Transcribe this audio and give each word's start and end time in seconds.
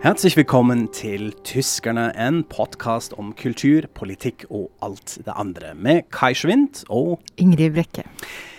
Herzlich 0.00 0.34
willkommen 0.34 0.88
til 0.92 1.34
Tyskerne, 1.44 2.14
en 2.16 2.38
podkast 2.48 3.12
om 3.20 3.34
kultur, 3.36 3.84
politikk 3.92 4.46
og 4.48 4.70
alt 4.80 5.18
det 5.26 5.34
andre, 5.36 5.74
med 5.76 6.08
Kai 6.08 6.32
Schwind 6.32 6.86
og 6.88 7.20
Ingrid 7.36 7.74
Brekke. 7.76 8.06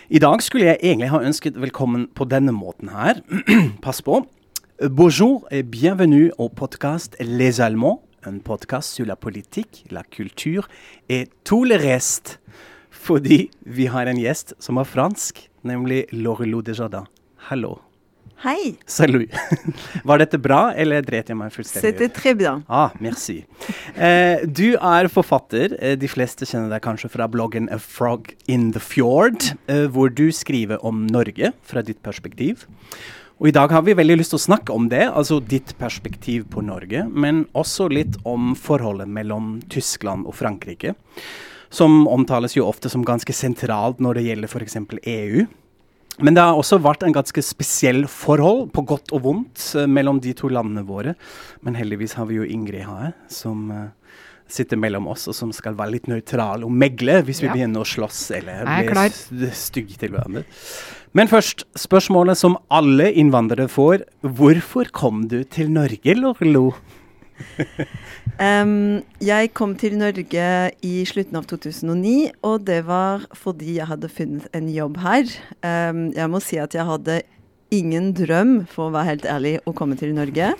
I 0.10 0.22
dag 0.22 0.44
skulle 0.46 0.68
jeg 0.68 0.78
egentlig 0.84 1.10
ha 1.10 1.18
ønsket 1.26 1.58
velkommen 1.58 2.06
på 2.14 2.30
denne 2.30 2.54
måten 2.54 2.94
her. 2.94 3.24
Pass 3.82 4.06
på. 4.06 4.22
Bonjour 4.86 5.48
et 5.50 5.66
bienvenue 5.66 6.30
au 6.38 6.48
podcast 6.48 7.18
Les 7.20 7.60
Allemands, 7.60 8.04
en 8.28 8.38
podkast 8.40 8.94
sur 8.94 9.10
la 9.10 9.16
politique, 9.16 9.86
la 9.90 10.04
culture 10.04 10.70
et 11.10 11.26
tout 11.44 11.66
le 11.66 11.76
reste. 11.76 12.38
Fordi 12.92 13.50
vi 13.66 13.90
har 13.90 14.06
en 14.06 14.18
gjest 14.22 14.54
som 14.60 14.78
er 14.78 14.86
fransk, 14.86 15.48
nemlig 15.64 16.06
Laurelot 16.12 16.70
Desjardins. 16.70 17.10
Hallo. 17.50 17.80
Hei. 18.42 18.74
Salut. 18.90 19.30
Var 20.10 20.18
dette 20.18 20.40
bra, 20.42 20.72
eller 20.74 21.04
dret 21.06 21.28
jeg 21.30 21.38
meg 21.38 21.52
fullstendig 21.54 21.92
C'était 21.92 22.10
très 22.10 22.34
bien. 22.34 22.64
Ah, 22.68 22.90
merci. 22.98 23.44
Eh, 23.94 24.42
du 24.50 24.74
er 24.82 25.10
forfatter. 25.14 25.76
Eh, 25.78 25.94
De 26.02 26.10
fleste 26.10 26.48
kjenner 26.50 26.72
deg 26.74 26.82
kanskje 26.82 27.12
fra 27.14 27.28
bloggen 27.30 27.70
A 27.70 27.78
Frog 27.78 28.32
in 28.50 28.72
the 28.74 28.82
Fjord, 28.82 29.52
eh, 29.70 29.86
hvor 29.94 30.10
du 30.10 30.32
skriver 30.34 30.82
om 30.82 31.04
Norge 31.06 31.54
fra 31.62 31.86
ditt 31.86 32.02
perspektiv. 32.02 32.66
Og 33.38 33.52
I 33.52 33.56
dag 33.60 33.70
har 33.78 33.86
vi 33.86 33.94
veldig 33.98 34.18
lyst 34.18 34.34
til 34.34 34.42
å 34.42 34.48
snakke 34.48 34.74
om 34.74 34.90
det, 34.90 35.06
altså 35.06 35.38
ditt 35.42 35.76
perspektiv 35.78 36.50
på 36.50 36.66
Norge, 36.66 37.06
men 37.10 37.46
også 37.54 37.92
litt 37.94 38.18
om 38.26 38.56
forholdet 38.58 39.10
mellom 39.10 39.60
Tyskland 39.70 40.26
og 40.26 40.34
Frankrike, 40.42 40.96
som 41.70 42.08
omtales 42.10 42.58
jo 42.58 42.66
ofte 42.66 42.90
som 42.90 43.06
ganske 43.06 43.34
sentralt 43.34 44.02
når 44.02 44.18
det 44.18 44.30
gjelder 44.32 44.50
f.eks. 44.50 44.78
EU. 45.06 45.46
Men 46.20 46.36
det 46.36 46.44
har 46.44 46.58
også 46.60 46.78
vært 46.84 47.04
en 47.08 47.14
ganske 47.16 47.42
spesiell 47.46 48.04
forhold, 48.12 48.72
på 48.76 48.84
godt 48.86 49.14
og 49.16 49.24
vondt, 49.24 49.64
eh, 49.80 49.88
mellom 49.88 50.20
de 50.22 50.34
to 50.38 50.50
landene 50.52 50.84
våre. 50.86 51.16
Men 51.64 51.76
heldigvis 51.80 52.14
har 52.20 52.26
vi 52.30 52.36
jo 52.36 52.44
Ingrid 52.44 52.84
her, 52.86 53.14
som 53.32 53.72
eh, 53.72 53.88
sitter 54.52 54.78
mellom 54.78 55.08
oss, 55.08 55.28
og 55.32 55.36
som 55.38 55.52
skal 55.56 55.74
være 55.80 55.96
litt 55.96 56.10
nøytral 56.12 56.66
og 56.68 56.72
megle 56.72 57.22
hvis 57.24 57.42
vi 57.42 57.48
Ja. 57.48 57.54
begynner 57.56 57.82
å 57.82 57.88
slåss 57.88 58.32
eller 58.36 58.66
Jeg 58.66 58.90
er 58.92 59.10
bli 59.32 59.50
stygge 59.56 59.98
til 59.98 60.10
hverandre. 60.12 60.44
Men 61.14 61.28
først, 61.28 61.64
spørsmålet 61.76 62.38
som 62.38 62.58
alle 62.70 63.12
innvandrere 63.14 63.68
får. 63.68 64.04
Hvorfor 64.24 64.92
kom 64.92 65.28
du 65.28 65.44
til 65.44 65.70
Norge, 65.70 66.16
Lorlo? 66.16 66.74
Em, 68.42 69.04
jeg 69.22 69.52
kom 69.54 69.76
til 69.78 69.98
Norge 70.00 70.46
i 70.82 70.94
slutten 71.06 71.38
av 71.38 71.46
2009, 71.50 72.32
og 72.48 72.64
det 72.66 72.80
var 72.88 73.28
fordi 73.38 73.76
jeg 73.78 73.90
hadde 73.90 74.10
funnet 74.10 74.48
en 74.58 74.70
jobb 74.72 74.98
her. 75.04 75.30
Um, 75.62 76.08
jeg 76.16 76.32
må 76.32 76.42
si 76.42 76.58
at 76.62 76.74
jeg 76.74 76.88
hadde 76.88 77.20
ingen 77.72 78.12
drøm, 78.18 78.56
for 78.72 78.90
å 78.90 78.96
være 78.96 79.12
helt 79.12 79.28
ærlig, 79.30 79.54
å 79.70 79.76
komme 79.78 80.00
til 80.00 80.16
Norge. 80.18 80.54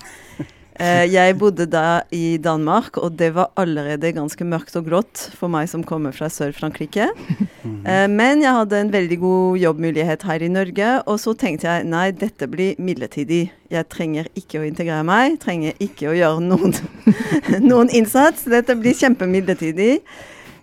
Eh, 0.82 1.06
jeg 1.14 1.36
bodde 1.38 1.68
da 1.70 2.02
i 2.16 2.40
Danmark, 2.42 2.98
og 2.98 3.14
det 3.20 3.32
var 3.36 3.52
allerede 3.60 4.14
ganske 4.16 4.46
mørkt 4.48 4.74
og 4.80 4.88
grått 4.88 5.28
for 5.38 5.52
meg 5.52 5.68
som 5.70 5.84
kommer 5.86 6.16
fra 6.16 6.32
Sør-Frankrike. 6.32 7.12
Eh, 7.82 8.06
men 8.06 8.44
jeg 8.44 8.54
hadde 8.54 8.78
en 8.78 8.92
veldig 8.94 9.16
god 9.18 9.56
jobbmulighet 9.58 10.24
her 10.30 10.44
i 10.46 10.50
Norge, 10.54 10.90
og 11.10 11.16
så 11.18 11.32
tenkte 11.38 11.66
jeg 11.66 11.88
nei, 11.90 12.12
dette 12.14 12.46
blir 12.50 12.78
midlertidig. 12.78 13.40
Jeg 13.74 13.88
trenger 13.90 14.28
ikke 14.38 14.62
å 14.62 14.68
integrere 14.68 15.06
meg, 15.08 15.40
trenger 15.42 15.74
ikke 15.82 16.12
å 16.12 16.14
gjøre 16.14 16.44
noen, 16.46 16.76
noen 17.72 17.90
innsats. 17.98 18.46
Dette 18.54 18.78
blir 18.78 18.94
kjempemidlertidig. 18.98 19.96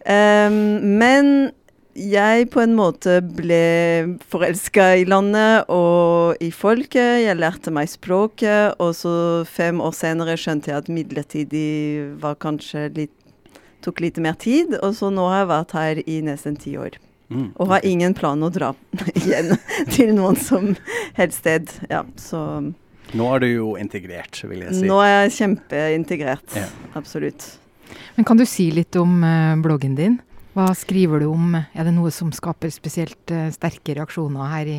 Um, 0.06 0.60
men 1.00 1.50
jeg 1.98 2.48
på 2.54 2.62
en 2.62 2.74
måte 2.78 3.18
ble 3.22 4.18
forelska 4.30 4.90
i 5.00 5.06
landet 5.08 5.68
og 5.72 6.38
i 6.44 6.50
folket. 6.54 7.24
Jeg 7.24 7.38
lærte 7.38 7.72
meg 7.74 7.90
språket, 7.90 8.78
og 8.78 8.94
så 8.96 9.12
fem 9.48 9.82
år 9.82 9.94
senere 9.96 10.38
skjønte 10.38 10.70
jeg 10.70 10.84
at 10.84 10.92
midlertidig 10.92 12.18
var 12.22 12.38
kanskje 12.40 12.88
litt 12.96 13.14
tok 13.84 14.00
litt 14.02 14.16
mer 14.18 14.34
tid, 14.34 14.72
og 14.82 14.90
så 14.98 15.10
nå 15.14 15.28
har 15.30 15.44
jeg 15.44 15.50
vært 15.52 15.74
her 15.78 16.00
i 16.02 16.16
nesten 16.26 16.56
ti 16.58 16.74
år. 16.80 16.98
Mm. 17.28 17.50
Og 17.60 17.70
har 17.70 17.84
ingen 17.86 18.14
plan 18.16 18.42
å 18.42 18.48
dra 18.52 18.72
igjen 19.20 19.52
til 19.94 20.14
noen 20.16 20.38
som 20.40 20.72
helst 21.18 21.42
sted. 21.44 21.70
Ja, 21.90 22.04
så 22.18 22.42
Nå 23.16 23.26
er 23.32 23.40
du 23.40 23.46
jo 23.48 23.68
integrert, 23.80 24.36
vil 24.44 24.66
jeg 24.66 24.74
si. 24.76 24.88
nå 24.88 24.98
er 25.00 25.14
jeg 25.14 25.36
kjempeintegrert. 25.38 26.56
Ja. 26.58 26.66
Absolutt. 26.98 27.46
Men 28.18 28.26
kan 28.28 28.36
du 28.36 28.44
si 28.44 28.66
litt 28.74 28.96
om 29.00 29.22
eh, 29.24 29.54
bloggen 29.64 29.94
din? 29.96 30.18
Hva 30.58 30.72
skriver 30.74 31.22
du 31.22 31.28
om? 31.30 31.52
Er 31.54 31.86
det 31.86 31.92
noe 31.94 32.10
som 32.10 32.32
skaper 32.34 32.72
spesielt 32.74 33.30
uh, 33.30 33.46
sterke 33.54 33.94
reaksjoner 33.94 34.48
her 34.50 34.70
i 34.72 34.78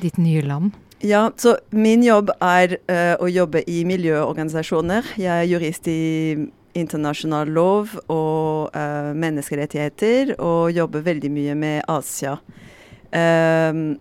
ditt 0.00 0.16
nye 0.16 0.40
land? 0.46 0.72
Ja, 1.04 1.26
så 1.36 1.58
min 1.76 2.00
jobb 2.06 2.30
er 2.38 2.78
uh, 2.88 3.20
å 3.20 3.28
jobbe 3.28 3.60
i 3.68 3.82
miljøorganisasjoner. 3.84 5.10
Jeg 5.20 5.28
er 5.34 5.50
jurist 5.50 5.90
i 5.92 6.46
internasjonal 6.80 7.52
lov 7.52 7.92
og 8.06 8.72
uh, 8.72 9.12
menneskerettigheter, 9.12 10.32
og 10.40 10.72
jobber 10.72 11.04
veldig 11.04 11.32
mye 11.34 11.58
med 11.60 11.84
Asia. 11.92 12.38
Ehm, 13.12 13.98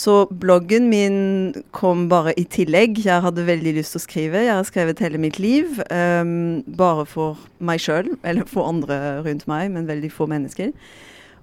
så 0.00 0.14
bloggen 0.30 0.88
min 0.88 1.18
kom 1.76 2.06
bare 2.08 2.32
i 2.40 2.46
tillegg. 2.48 3.02
Jeg 3.04 3.24
hadde 3.24 3.44
veldig 3.44 3.74
lyst 3.76 3.94
til 3.94 4.00
å 4.00 4.04
skrive. 4.06 4.44
Jeg 4.46 4.54
har 4.54 4.68
skrevet 4.68 5.02
hele 5.04 5.20
mitt 5.20 5.40
liv, 5.42 5.78
Um, 5.90 6.62
bare 6.78 7.04
for 7.08 7.38
meg 7.58 7.80
sjøl, 7.82 8.12
eller 8.24 8.46
for 8.48 8.68
andre 8.68 9.20
rundt 9.24 9.46
meg, 9.50 9.70
men 9.74 9.88
veldig 9.88 10.10
få 10.12 10.26
mennesker. 10.30 10.70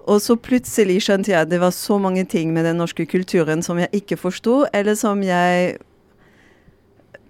Og 0.07 0.21
så 0.23 0.37
plutselig 0.39 1.01
skjønte 1.03 1.33
jeg 1.33 1.41
at 1.41 1.51
det 1.51 1.59
var 1.59 1.73
så 1.75 1.97
mange 1.99 2.23
ting 2.29 2.53
med 2.55 2.65
den 2.65 2.79
norske 2.79 3.05
kulturen 3.09 3.63
som 3.65 3.79
jeg 3.81 3.91
ikke 3.99 4.17
forsto, 4.21 4.61
eller 4.73 4.95
som 4.95 5.23
jeg 5.25 5.77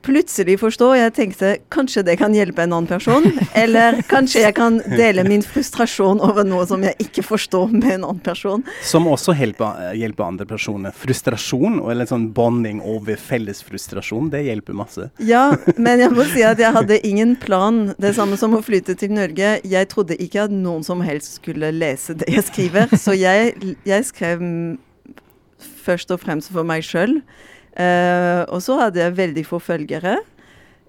plutselig 0.06 0.58
forstå. 0.62 0.90
Jeg 0.98 1.14
tenkte 1.18 1.52
kanskje 1.74 2.04
det 2.08 2.18
kan 2.22 2.36
hjelpe 2.36 2.64
en 2.64 2.74
annen 2.76 2.90
person. 2.90 3.26
Eller 3.64 4.02
kanskje 4.10 4.44
jeg 4.44 4.56
kan 4.58 4.80
dele 4.86 5.26
min 5.28 5.44
frustrasjon 5.46 6.22
over 6.24 6.48
noe 6.48 6.66
som 6.70 6.84
jeg 6.86 6.98
ikke 7.08 7.26
forstår 7.26 7.74
med 7.76 7.90
en 7.98 8.08
annen 8.10 8.24
person. 8.24 8.66
Som 8.86 9.10
også 9.12 9.36
hjelper, 9.38 9.92
hjelper 9.98 10.28
andre 10.28 10.48
personer. 10.50 10.96
Frustrasjon, 10.98 11.80
eller 11.90 12.08
sånn 12.10 12.30
bonding 12.36 12.80
over 12.86 13.20
felles 13.20 13.62
frustrasjon, 13.66 14.32
det 14.34 14.44
hjelper 14.48 14.78
masse. 14.78 15.10
Ja, 15.24 15.50
men 15.78 16.04
jeg 16.04 16.14
må 16.16 16.26
si 16.32 16.44
at 16.46 16.62
jeg 16.62 16.74
hadde 16.76 17.00
ingen 17.08 17.36
plan. 17.40 17.94
Det 18.02 18.14
samme 18.18 18.40
som 18.40 18.56
å 18.58 18.64
flytte 18.66 18.98
til 19.00 19.14
Norge. 19.16 19.58
Jeg 19.68 19.92
trodde 19.92 20.18
ikke 20.22 20.48
at 20.48 20.54
noen 20.54 20.86
som 20.88 21.04
helst 21.06 21.40
skulle 21.42 21.72
lese 21.76 22.18
det 22.18 22.30
jeg 22.34 22.48
skriver. 22.50 22.94
Så 22.98 23.16
jeg, 23.18 23.76
jeg 23.88 24.08
skrev 24.08 24.44
først 25.88 26.12
og 26.14 26.22
fremst 26.24 26.52
for 26.54 26.68
meg 26.68 26.86
sjøl. 26.86 27.20
Eh, 27.78 28.44
og 28.50 28.62
så 28.66 28.80
hadde 28.82 29.02
jeg 29.04 29.18
veldig 29.18 29.44
få 29.46 29.60
følgere 29.62 30.18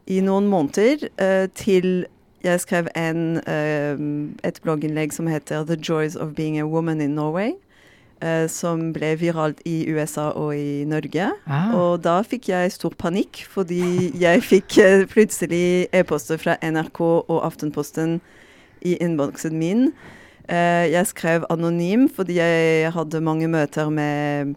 i 0.09 0.23
noen 0.25 0.49
måneder, 0.49 1.09
eh, 1.21 1.47
til 1.55 2.07
jeg 2.45 2.61
skrev 2.63 2.89
en, 2.97 3.41
eh, 3.45 3.99
et 4.45 4.61
blogginnlegg 4.63 5.13
som 5.13 5.27
heter 5.27 5.65
'The 5.65 5.77
Joys 5.77 6.17
of 6.17 6.35
Being 6.35 6.59
a 6.59 6.67
Woman 6.67 7.01
in 7.01 7.15
Norway'. 7.15 7.57
som 8.49 8.93
ble 8.93 9.15
viralt 9.17 9.61
i 9.65 9.87
USA 9.95 10.33
og 10.35 10.57
i 10.57 10.85
Norge. 10.85 11.31
Ah. 11.47 11.73
Og 11.73 12.03
da 12.03 12.23
fikk 12.23 12.49
jeg 12.49 12.73
stor 12.73 12.91
panikk, 12.91 13.47
fordi 13.49 14.11
jeg 14.19 14.43
fikk 14.43 14.75
plutselig 15.07 15.87
e-poster 15.93 16.37
fra 16.37 16.57
NRK 16.61 17.01
og 17.01 17.45
Aftenposten 17.45 18.21
i 18.83 18.97
innboksen 18.97 19.53
min. 19.53 19.93
Jeg 20.49 21.07
skrev 21.07 21.45
anonym 21.49 22.09
fordi 22.09 22.35
jeg 22.35 22.93
hadde 22.93 23.21
mange 23.21 23.47
møter 23.47 23.89
med 23.89 24.57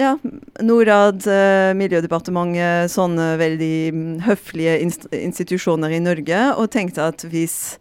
ja, 0.00 0.16
Norad, 0.64 1.22
eh, 1.26 1.70
Miljødepartementet, 1.78 2.90
sånne 2.92 3.34
veldig 3.40 3.76
mm, 3.94 4.12
høflige 4.26 4.76
inst 4.82 5.08
institusjoner 5.14 5.94
i 5.94 6.02
Norge, 6.02 6.44
og 6.58 6.70
tenkte 6.74 7.08
at 7.12 7.26
hvis 7.30 7.76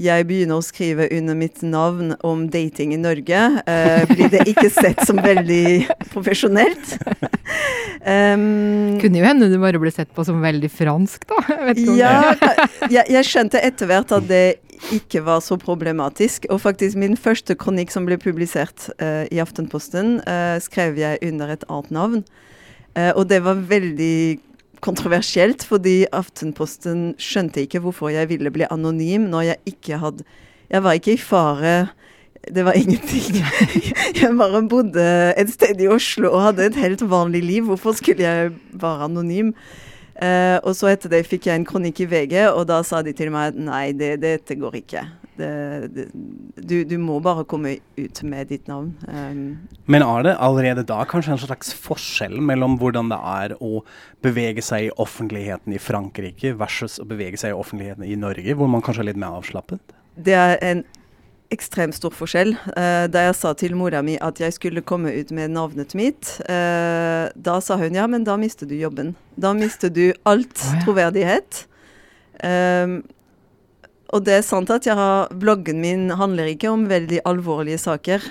jeg 0.00 0.24
begynner 0.28 0.60
å 0.60 0.64
skrive 0.64 1.08
under 1.12 1.36
mitt 1.36 1.60
navn 1.66 2.14
om 2.24 2.46
dating 2.52 2.94
i 2.94 3.00
Norge, 3.00 3.40
eh, 3.66 4.04
blir 4.08 4.30
det 4.32 4.46
ikke 4.52 4.70
sett 4.72 5.02
som 5.06 5.20
veldig 5.20 5.88
profesjonelt. 6.12 6.96
Um, 8.00 8.96
Kunne 9.02 9.20
jo 9.20 9.26
hende 9.26 9.50
du 9.50 9.58
bare 9.60 9.80
ble 9.82 9.90
sett 9.92 10.08
på 10.16 10.24
som 10.24 10.38
veldig 10.40 10.70
fransk, 10.72 11.26
da. 11.28 11.40
Jeg 11.50 11.66
vet 11.66 11.80
ja, 11.98 12.12
jeg, 12.88 13.04
jeg 13.12 13.28
skjønte 13.28 13.60
etter 13.60 13.90
hvert 13.90 14.14
at 14.16 14.28
det 14.30 14.44
ikke 14.94 15.22
var 15.26 15.42
så 15.44 15.58
problematisk. 15.60 16.46
Og 16.50 16.62
faktisk 16.64 16.98
min 17.00 17.16
første 17.18 17.56
kronikk 17.58 17.92
som 17.94 18.06
ble 18.08 18.18
publisert 18.20 18.88
uh, 19.02 19.26
i 19.30 19.40
Aftenposten, 19.42 20.18
uh, 20.24 20.56
skrev 20.62 20.98
jeg 21.00 21.20
under 21.26 21.52
et 21.54 21.66
annet 21.68 21.90
navn. 21.94 22.22
Uh, 22.96 23.12
og 23.14 23.28
det 23.30 23.42
var 23.44 23.60
veldig 23.70 24.40
kontroversielt, 24.80 25.64
fordi 25.68 26.04
Aftenposten 26.16 27.12
skjønte 27.20 27.64
ikke 27.64 27.82
hvorfor 27.84 28.12
jeg 28.12 28.30
ville 28.30 28.52
bli 28.52 28.68
anonym 28.72 29.28
når 29.30 29.52
jeg 29.52 29.74
ikke 29.74 30.00
hadde 30.00 30.24
Jeg 30.70 30.82
var 30.84 30.94
ikke 30.94 31.12
i 31.12 31.18
fare. 31.18 31.90
Det 32.46 32.64
var 32.64 32.78
ingenting. 32.82 33.42
Jeg 34.14 34.36
bare 34.38 34.62
bodde 34.68 35.34
et 35.36 35.50
sted 35.50 35.80
i 35.82 35.88
Oslo 35.90 36.30
og 36.30 36.44
hadde 36.44 36.68
et 36.70 36.78
helt 36.78 37.02
vanlig 37.10 37.42
liv. 37.44 37.64
Hvorfor 37.64 37.92
skulle 37.92 38.22
jeg 38.22 38.52
være 38.72 39.10
anonym? 39.10 39.52
Eh, 40.20 40.58
og 40.68 40.74
så 40.76 40.90
etter 40.90 41.08
det 41.08 41.22
fikk 41.24 41.48
jeg 41.48 41.56
en 41.56 41.64
kronikk 41.64 42.02
i 42.04 42.06
VG, 42.10 42.34
og 42.50 42.66
da 42.68 42.82
sa 42.84 43.00
de 43.04 43.14
til 43.16 43.30
meg 43.32 43.54
at 43.54 43.60
nei, 43.60 43.84
det, 43.96 44.18
dette 44.20 44.56
går 44.60 44.76
ikke. 44.82 45.04
det, 45.40 45.52
det, 45.94 46.04
du, 46.60 46.74
du, 46.84 46.96
må 47.00 47.16
bare 47.24 47.46
komme 47.48 47.78
ut 47.96 48.20
med 48.28 48.50
ditt 48.52 48.68
navn. 48.68 48.92
Um, 49.08 49.40
Men 49.88 50.04
er 50.04 50.26
det 50.26 50.36
allerede 50.36 50.84
da 50.84 51.00
kanskje 51.08 51.32
en 51.36 51.42
slags 51.46 51.72
forskjell 51.72 52.36
mellom 52.44 52.76
hvordan 52.82 53.08
det 53.12 53.20
er 53.32 53.56
å 53.64 53.80
bevege 54.20 54.64
seg 54.64 54.90
i 54.90 54.94
offentligheten 55.00 55.72
i 55.72 55.80
Frankrike 55.80 56.52
versus 56.60 56.98
å 57.00 57.08
bevege 57.08 57.40
seg 57.40 57.54
i 57.54 57.56
offentligheten 57.56 58.04
i 58.04 58.18
Norge, 58.20 58.58
hvor 58.58 58.68
man 58.68 58.84
kanskje 58.84 59.06
er 59.06 59.12
litt 59.14 59.22
mer 59.22 59.40
avslappet? 59.40 59.96
Det 60.20 60.36
er 60.36 60.58
en 60.66 60.84
ekstremt 61.54 61.96
stor 61.96 62.14
forskjell. 62.14 62.54
Uh, 62.72 63.06
da 63.10 63.26
jeg 63.28 63.36
sa 63.38 63.54
til 63.58 63.76
mora 63.78 64.02
mi 64.06 64.16
at 64.22 64.40
jeg 64.42 64.54
skulle 64.56 64.84
komme 64.86 65.12
ut 65.14 65.32
med 65.34 65.54
navnet 65.54 65.94
mitt, 65.98 66.36
uh, 66.46 67.30
da 67.34 67.56
sa 67.64 67.78
hun 67.80 67.98
ja, 67.98 68.06
men 68.10 68.26
da 68.26 68.36
mister 68.40 68.68
du 68.70 68.76
jobben. 68.78 69.14
Da 69.40 69.54
mister 69.56 69.92
du 69.92 70.10
alt 70.28 70.54
oh, 70.54 70.74
ja. 70.74 70.82
troverdighet. 70.84 71.64
Um, 72.40 73.00
og 74.10 74.24
det 74.26 74.40
er 74.40 74.46
sant 74.46 74.70
at 74.74 74.88
har, 74.90 75.30
bloggen 75.30 75.82
min 75.82 76.08
handler 76.18 76.50
ikke 76.50 76.70
om 76.72 76.88
veldig 76.90 77.22
alvorlige 77.28 77.78
saker. 77.78 78.24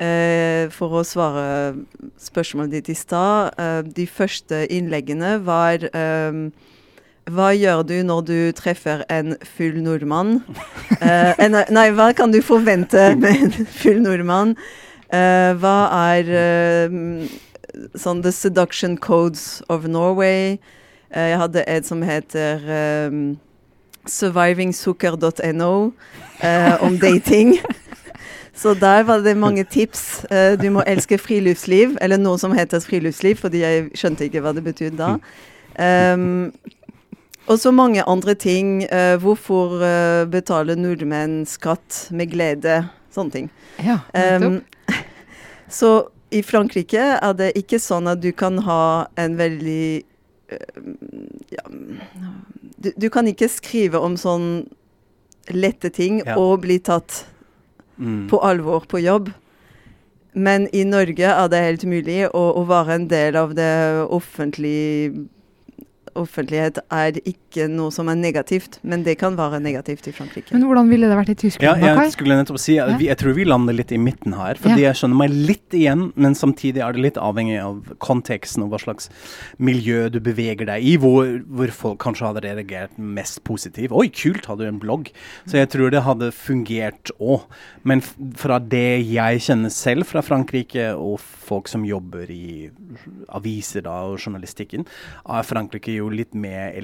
Uh, 0.00 0.70
for 0.72 0.96
å 0.96 1.04
svare 1.04 1.74
spørsmålet 2.20 2.78
ditt 2.78 2.92
i 2.94 2.96
stad, 2.96 3.56
uh, 3.60 3.82
de 3.84 4.06
første 4.08 4.62
innleggene 4.72 5.34
var 5.44 5.84
um, 5.92 6.46
hva 7.28 7.50
gjør 7.54 7.82
du 7.86 7.96
når 8.06 8.22
du 8.26 8.38
treffer 8.56 9.04
en 9.12 9.34
full 9.44 9.80
nordmann? 9.84 10.40
Uh, 11.00 11.32
en, 11.42 11.58
nei, 11.70 11.90
hva 11.94 12.10
kan 12.16 12.32
du 12.32 12.40
forvente 12.42 13.10
med 13.20 13.44
en 13.44 13.68
full 13.82 14.00
nordmann? 14.02 14.56
Uh, 15.12 15.52
hva 15.60 15.76
er 16.14 16.30
uh, 16.30 16.96
sånn 17.98 18.22
The 18.24 18.32
Seduction 18.34 18.96
Codes 18.98 19.62
of 19.68 19.88
Norway? 19.88 20.58
jeg 21.10 21.38
hadde 21.40 21.64
et 21.66 21.88
som 21.88 22.04
heter 22.06 22.60
um, 23.10 23.32
survivingsukker.no 24.06 25.70
om 26.86 26.98
dating. 27.02 27.56
Så 28.54 28.76
der 28.78 29.02
var 29.08 29.24
det 29.24 29.34
mange 29.34 29.64
tips. 29.66 30.22
du 30.62 30.68
må 30.70 30.84
elske 30.86 31.18
friluftsliv, 31.18 31.96
eller 32.00 32.22
noe 32.22 32.38
som 32.38 32.54
heter 32.54 32.78
friluftsliv, 32.86 33.42
fordi 33.42 33.64
jeg 33.64 33.88
skjønte 33.98 34.28
ikke 34.28 34.44
hva 34.44 34.54
det 34.54 34.62
betydde 34.68 35.02
da. 35.02 36.14
Um, 36.14 36.52
og 37.46 37.58
så 37.58 37.72
mange 37.72 38.02
andre 38.02 38.34
ting. 38.34 38.84
Uh, 38.92 39.16
hvorfor 39.22 39.80
uh, 39.80 40.28
betale 40.30 40.76
nordmenn 40.78 41.44
skatt 41.48 42.06
med 42.10 42.32
glede? 42.32 42.82
Sånne 43.14 43.34
ting. 43.34 43.50
Ja, 43.82 44.00
um, 44.14 44.60
så 45.80 46.10
i 46.30 46.44
Frankrike 46.46 47.16
er 47.16 47.34
det 47.34 47.52
ikke 47.58 47.80
sånn 47.82 48.06
at 48.10 48.22
du 48.22 48.30
kan 48.36 48.60
ha 48.66 49.08
en 49.18 49.34
veldig 49.40 50.02
uh, 50.52 50.82
ja, 51.50 51.64
du, 52.80 52.92
du, 52.94 53.08
kan 53.10 53.26
ikke 53.28 53.50
skrive 53.50 53.98
om 53.98 54.14
sånn 54.20 54.68
lette 55.50 55.90
ting 55.90 56.20
ja. 56.22 56.36
og 56.38 56.62
bli 56.62 56.78
tatt 56.78 57.24
mm. 57.98 58.28
på 58.30 58.38
alvor 58.46 58.86
på 58.86 59.02
jobb. 59.02 59.32
Men 60.32 60.68
i 60.76 60.84
Norge 60.86 61.26
er 61.26 61.50
det 61.50 61.64
helt 61.64 61.84
mulig 61.90 62.22
å, 62.28 62.44
å 62.60 62.62
være 62.68 62.96
en 63.00 63.06
del 63.10 63.36
av 63.36 63.56
det 63.58 63.72
offentlige 64.06 65.26
offentlighet 66.20 66.78
er 66.92 67.18
ikke 67.24 67.49
noe 67.70 67.92
som 67.94 68.08
er 68.10 68.18
negativt, 68.18 68.78
men 68.86 69.02
det 69.06 69.16
kan 69.20 69.36
være 69.38 69.60
negativt 69.62 70.06
i 70.10 70.12
Frankrike. 70.14 70.54
Men 70.54 70.66
hvordan 70.68 70.90
ville 70.92 71.08
det 71.10 71.16
vært 71.18 71.32
i 71.32 71.36
Tyskland? 71.42 71.82
Ja, 71.82 71.94
jeg 72.04 72.14
skulle 72.14 72.36
nettopp 72.38 72.60
si, 72.62 72.76
jeg, 72.78 72.98
jeg 73.04 73.18
tror 73.20 73.34
vi 73.36 73.46
lander 73.48 73.76
litt 73.76 73.92
i 73.94 73.98
midten 74.00 74.36
her. 74.38 74.58
fordi 74.60 74.84
ja. 74.84 74.90
jeg 74.90 75.00
skjønner 75.00 75.20
meg 75.22 75.34
litt 75.34 75.76
igjen, 75.76 76.06
men 76.14 76.36
samtidig 76.38 76.84
er 76.84 76.96
det 76.96 77.04
litt 77.04 77.20
avhengig 77.20 77.58
av 77.62 77.94
konteksten 78.02 78.64
og 78.66 78.74
hva 78.74 78.80
slags 78.82 79.10
miljø 79.58 80.08
du 80.12 80.20
beveger 80.24 80.68
deg 80.70 80.86
i, 80.86 80.96
hvor, 81.00 81.40
hvor 81.50 81.74
folk 81.74 82.00
kanskje 82.04 82.30
hadde 82.30 82.44
reagert 82.46 82.96
mest 82.98 83.42
positivt. 83.48 83.94
Oi, 83.96 84.08
kult, 84.14 84.46
hadde 84.50 84.66
du 84.66 84.72
en 84.72 84.82
blogg? 84.82 85.10
Så 85.50 85.60
jeg 85.60 85.72
tror 85.74 85.92
det 85.92 86.04
hadde 86.06 86.30
fungert 86.36 87.12
òg. 87.18 87.48
Men 87.82 88.04
fra 88.38 88.60
det 88.62 89.02
jeg 89.08 89.44
kjenner 89.46 89.72
selv 89.74 90.08
fra 90.08 90.22
Frankrike, 90.24 90.90
og 90.94 91.18
folk 91.20 91.68
som 91.70 91.84
jobber 91.86 92.30
i 92.30 92.70
aviser 93.34 93.84
da, 93.86 93.96
og 94.10 94.20
journalistikken, 94.20 94.86
er 95.26 95.46
Frankrike 95.46 95.94
jo 95.96 96.10
litt 96.12 96.36
mer 96.38 96.76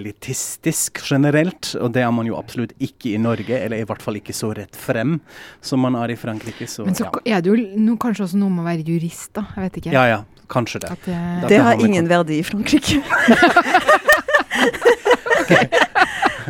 elitistisk 0.56 1.00
generelt. 1.05 1.75
Og 1.81 1.93
det 1.93 2.03
er 2.03 2.11
man 2.11 2.26
jo 2.26 2.37
absolutt 2.37 2.73
ikke 2.79 3.14
i 3.14 3.19
Norge, 3.19 3.58
eller 3.58 3.79
i 3.79 3.85
hvert 3.85 4.03
fall 4.03 4.17
ikke 4.17 4.32
så 4.35 4.53
rett 4.55 4.76
frem 4.76 5.20
som 5.61 5.81
man 5.81 5.94
er 5.94 6.11
i 6.11 6.17
Frankrike. 6.17 6.67
Så, 6.67 6.85
Men 6.85 6.94
så 6.94 7.05
ja. 7.25 7.37
er 7.37 7.41
det 7.43 7.50
jo 7.50 7.56
no, 7.79 7.97
kanskje 7.97 8.25
også 8.25 8.38
noe 8.38 8.50
med 8.50 8.64
å 8.64 8.67
være 8.67 8.85
jurist, 8.87 9.32
da. 9.35 9.47
Jeg 9.56 9.62
vet 9.69 9.76
ikke. 9.82 9.93
Ja, 9.93 10.06
ja. 10.06 10.25
Kanskje 10.49 10.79
det. 10.79 10.93
det, 11.06 11.49
det 11.49 11.58
har 11.58 11.81
ingen 11.82 12.08
verdi 12.08 12.38
i 12.38 12.44
Frankrike. 12.44 13.03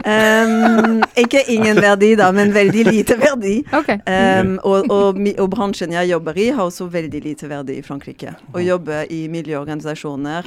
Um, 0.07 1.01
ikke 1.19 1.41
ingen 1.51 1.81
verdi, 1.83 2.13
da, 2.21 2.29
men 2.31 2.53
veldig 2.55 2.85
lite 2.87 3.17
verdi. 3.19 3.57
Okay. 3.75 3.97
Um, 4.07 4.53
og, 4.63 4.87
og, 4.93 5.19
og, 5.33 5.49
bransjen 5.51 5.91
jeg 5.97 6.13
jobber 6.13 6.37
i, 6.39 6.51
har 6.55 6.69
også 6.69 6.87
veldig 6.93 7.23
lite 7.25 7.49
verdi 7.51 7.81
i 7.81 7.83
Frankrike. 7.83 8.37
Å 8.55 8.63
jobbe 8.63 9.01
i 9.11 9.25
miljøorganisasjoner 9.33 10.47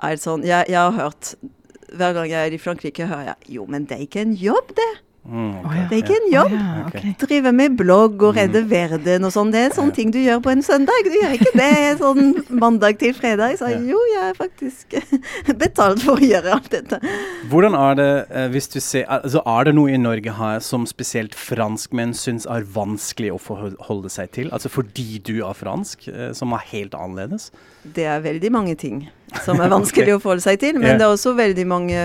er 0.00 0.22
sånn 0.22 0.46
jeg, 0.46 0.70
jeg, 0.70 0.78
har 0.80 0.96
hørt 0.96 1.34
Hver 1.90 2.12
gang 2.14 2.30
jeg 2.30 2.46
er 2.46 2.54
i 2.54 2.58
Frankrike, 2.58 3.06
hører 3.06 3.32
jeg 3.32 3.54
Jo, 3.56 3.66
men 3.66 3.84
det 3.88 3.96
er 3.96 4.04
ikke 4.06 4.22
en 4.22 4.34
jobb, 4.38 4.74
det. 4.76 4.90
Mm, 5.20 5.64
okay. 5.66 5.82
Det 5.90 5.96
er 5.96 6.00
ikke 6.00 6.16
en 6.16 6.30
jobb. 6.32 6.52
Oh, 6.52 6.60
ja, 6.60 6.84
okay. 6.86 7.10
Drive 7.20 7.52
med 7.52 7.74
blogg 7.76 8.22
og 8.24 8.36
redde 8.38 8.62
mm. 8.64 8.70
verden 8.70 9.26
og 9.28 9.32
sånn. 9.34 9.50
Det 9.52 9.60
er 9.66 9.74
sånne 9.76 9.92
ting 9.94 10.12
du 10.14 10.18
gjør 10.18 10.40
på 10.42 10.52
en 10.54 10.64
søndag. 10.64 11.04
Du 11.04 11.12
gjør 11.12 11.34
ikke 11.36 11.52
det 11.60 11.74
sånn 12.00 12.30
mandag 12.62 12.96
til 13.02 13.12
fredag. 13.14 13.58
Så 13.60 13.68
jo, 13.84 14.00
jeg 14.14 14.30
er 14.30 14.38
faktisk 14.38 14.96
betalt 15.62 16.00
for 16.06 16.16
å 16.16 16.30
gjøre 16.30 16.54
alt 16.56 16.70
dette. 16.72 17.00
Hvordan 17.52 17.76
er 17.78 18.00
det 18.00 18.08
eh, 18.30 18.48
hvis 18.54 18.70
du 18.72 18.78
ser 18.80 19.04
altså 19.10 19.42
Er 19.44 19.68
det 19.68 19.74
noe 19.76 19.92
i 19.92 20.00
Norge 20.00 20.34
her 20.38 20.64
som 20.64 20.86
spesielt 20.88 21.36
franskmenn 21.36 22.16
syns 22.16 22.48
er 22.48 22.64
vanskelig 22.74 23.34
å 23.36 23.40
forholde 23.42 24.10
seg 24.12 24.32
til? 24.36 24.48
Altså 24.56 24.72
fordi 24.72 25.20
du 25.26 25.36
er 25.44 25.56
fransk, 25.56 26.08
eh, 26.08 26.30
som 26.36 26.56
er 26.56 26.64
helt 26.72 26.96
annerledes? 26.96 27.50
Det 27.84 28.08
er 28.08 28.24
veldig 28.24 28.52
mange 28.56 28.74
ting 28.80 29.04
som 29.44 29.60
er 29.60 29.70
vanskelig 29.70 30.08
okay. 30.08 30.16
å 30.16 30.24
forholde 30.24 30.48
seg 30.48 30.58
til. 30.64 30.80
Men 30.80 30.94
yeah. 30.94 30.98
det 30.98 31.06
er 31.06 31.14
også 31.14 31.36
veldig 31.38 31.68
mange 31.68 32.00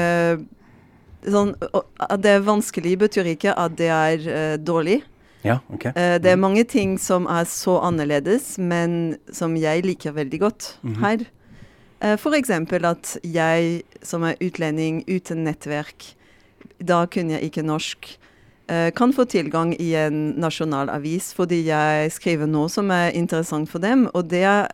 sånn, 1.31 1.54
At 2.00 2.22
det 2.24 2.38
er 2.38 2.45
vanskelig, 2.45 2.95
betyr 3.06 3.31
ikke 3.36 3.56
at 3.57 3.77
det 3.80 3.92
er 3.92 4.25
uh, 4.25 4.56
dårlig. 4.62 5.01
Ja, 5.45 5.60
ok. 5.69 5.92
Uh, 5.94 6.18
det 6.22 6.31
er 6.33 6.42
mange 6.42 6.65
ting 6.67 6.98
som 7.01 7.27
er 7.32 7.48
så 7.50 7.79
annerledes, 7.86 8.55
men 8.58 9.17
som 9.34 9.58
jeg 9.60 9.86
liker 9.86 10.15
veldig 10.15 10.39
godt 10.39 10.77
mm 10.82 10.94
-hmm. 10.94 11.01
her. 11.01 11.25
Uh, 12.03 12.10
eh, 12.10 12.17
F.eks. 12.17 12.50
at 12.50 13.17
jeg 13.24 13.84
som 14.01 14.24
er 14.24 14.36
utlending 14.41 15.03
uten 15.08 15.44
nettverk, 15.44 16.15
da 16.79 17.05
kunne 17.05 17.34
jeg 17.34 17.44
ikke 17.44 17.63
norsk, 17.63 18.20
kan 18.96 19.13
få 19.13 19.25
tilgang 19.25 19.75
i 19.79 19.94
en 19.94 20.34
nasjonal 20.39 20.89
avis 20.89 21.34
fordi 21.34 21.67
jeg 21.67 22.12
skriver 22.12 22.48
noe 22.48 22.70
som 22.70 22.89
er 22.89 23.12
interessant 23.13 23.70
for 23.70 23.79
dem. 23.79 24.10
Og 24.13 24.29
det 24.29 24.44
er 24.44 24.67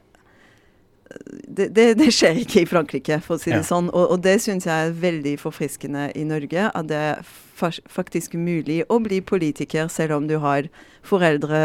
det, 1.48 1.70
det, 1.76 1.86
det, 2.00 2.10
skjer 2.14 2.40
ikke 2.42 2.64
i 2.64 2.68
Frankrike, 2.70 3.20
for 3.26 3.38
å 3.38 3.42
si 3.42 3.52
det 3.52 3.62
ja. 3.62 3.68
sånn. 3.68 3.90
Og, 3.92 4.14
og 4.16 4.22
det 4.24 4.38
syns 4.44 4.68
jeg 4.68 4.90
er 4.90 4.94
veldig 4.98 5.38
forfriskende 5.42 6.10
i 6.18 6.26
Norge. 6.28 6.70
At 6.70 6.90
det 6.92 7.00
er 7.00 7.24
faktisk 7.62 8.34
mulig 8.40 8.82
å 8.90 8.98
bli 9.04 9.20
politiker 9.22 9.90
selv 9.92 10.18
om 10.18 10.30
du 10.30 10.38
har 10.42 10.70
foreldre 11.06 11.60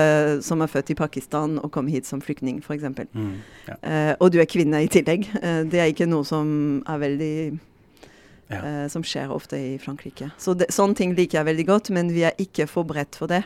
som 0.44 0.64
er 0.64 0.70
født 0.72 0.92
i 0.92 0.98
Pakistan 0.98 1.56
og 1.62 1.70
kom 1.74 1.88
hit 1.92 2.08
som 2.08 2.20
flyktning, 2.24 2.58
f.eks. 2.64 2.84
Mm, 3.12 3.38
ja. 3.68 3.76
uh, 3.80 4.12
og 4.20 4.32
du 4.34 4.40
er 4.42 4.50
kvinne 4.50 4.82
i 4.84 4.90
tillegg. 4.92 5.28
Uh, 5.38 5.62
det 5.68 5.80
er 5.80 5.92
ikke 5.92 6.08
noe 6.08 6.26
som 6.28 6.82
er 6.88 7.00
veldig 7.02 7.36
ja. 8.52 8.60
uh, 8.60 8.82
Som 8.92 9.04
skjer 9.06 9.32
ofte 9.32 9.58
i 9.58 9.76
Frankrike. 9.82 10.30
Så 10.40 10.56
det, 10.58 10.70
sånne 10.74 10.98
ting 10.98 11.16
liker 11.16 11.40
jeg 11.40 11.50
veldig 11.50 11.68
godt, 11.68 11.92
men 11.96 12.12
vi 12.14 12.26
er 12.28 12.36
ikke 12.42 12.68
forberedt 12.70 13.18
for 13.18 13.32
det 13.32 13.44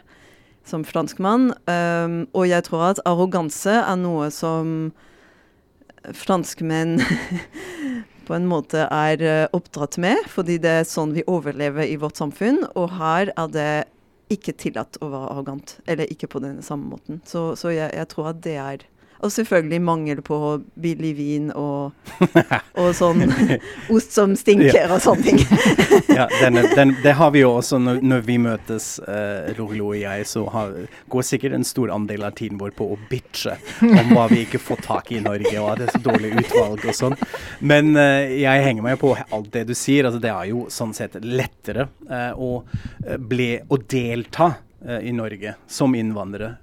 som 0.67 0.85
franskmann. 0.85 1.51
Um, 1.67 2.27
og 2.37 2.49
jeg 2.49 2.67
tror 2.69 2.91
at 2.91 3.03
arroganse 3.09 3.73
er 3.81 3.97
noe 3.99 4.29
som 4.35 4.91
franskmenn 6.17 6.99
på 8.27 8.37
en 8.37 8.47
måte 8.49 8.87
er 8.87 9.23
eh, 9.27 9.47
oppdratt 9.57 9.99
med, 10.03 10.23
fordi 10.31 10.59
det 10.63 10.75
er 10.81 10.89
sånn 10.89 11.15
vi 11.17 11.27
overlever 11.27 11.89
i 11.89 11.99
vårt 12.01 12.21
samfunn. 12.21 12.63
Og 12.79 12.95
her 13.01 13.33
er 13.35 13.55
det 13.55 13.73
ikke 14.31 14.55
tillatt 14.55 15.01
å 15.03 15.11
være 15.11 15.33
arrogant, 15.33 15.77
eller 15.91 16.11
ikke 16.13 16.31
på 16.31 16.43
den 16.45 16.61
samme 16.63 16.93
måten. 16.93 17.19
Så, 17.27 17.51
så 17.59 17.73
jeg, 17.75 17.91
jeg, 17.97 18.09
tror 18.13 18.31
at 18.31 18.43
det 18.47 18.57
er 18.63 18.87
og 19.21 19.33
selvfølgelig 19.33 19.81
mangel 19.85 20.23
på 20.25 20.39
billig 20.81 21.13
vin 21.19 21.49
og, 21.57 21.93
og 22.81 22.91
sånn 22.97 23.25
ost 23.93 24.15
som 24.17 24.33
stinker 24.39 24.93
og 24.95 25.03
sånne 25.05 25.27
ting. 25.27 25.41
ja, 26.19 26.27
denne, 26.41 26.65
den, 26.77 26.95
det 27.05 27.15
har 27.19 27.33
vi 27.35 27.43
jo 27.43 27.53
også 27.59 27.81
når, 27.83 28.01
når 28.07 28.25
vi 28.27 28.39
møtes, 28.41 28.89
uh, 29.05 29.51
Lorilo 29.59 29.91
og 29.93 29.99
jeg, 30.01 30.27
så 30.31 30.47
har, 30.55 30.73
går 31.13 31.27
sikkert 31.27 31.59
en 31.59 31.67
stor 31.69 31.93
andel 31.95 32.25
av 32.29 32.37
tiden 32.41 32.61
vår 32.61 32.73
på 32.79 32.89
å 32.95 32.99
bitche 33.11 33.59
om 33.85 34.15
hva 34.15 34.27
vi 34.33 34.45
ikke 34.47 34.63
får 34.63 34.85
tak 34.87 35.13
i 35.13 35.21
i 35.21 35.25
Norge, 35.25 35.55
og 35.61 35.69
at 35.75 35.83
det 35.83 35.89
er 35.89 35.95
så 35.99 36.03
dårlig 36.07 36.33
utvalg 36.41 36.89
og 36.89 36.97
sånn. 36.97 37.17
Men 37.61 37.93
uh, 37.99 38.25
jeg 38.25 38.67
henger 38.67 38.87
meg 38.87 38.99
på 39.03 39.13
alt 39.21 39.53
det 39.53 39.67
du 39.69 39.77
sier. 39.77 40.09
altså 40.09 40.23
Det 40.23 40.33
er 40.33 40.51
jo 40.53 40.67
sånn 40.73 40.97
sett 40.97 41.19
lettere 41.25 41.91
uh, 42.09 42.33
å, 42.41 42.63
bli, 43.21 43.53
å 43.69 43.81
delta 43.85 44.55
i 44.81 45.11
Norge 45.13 45.59
som 45.69 45.93
innvandrere 45.93 46.55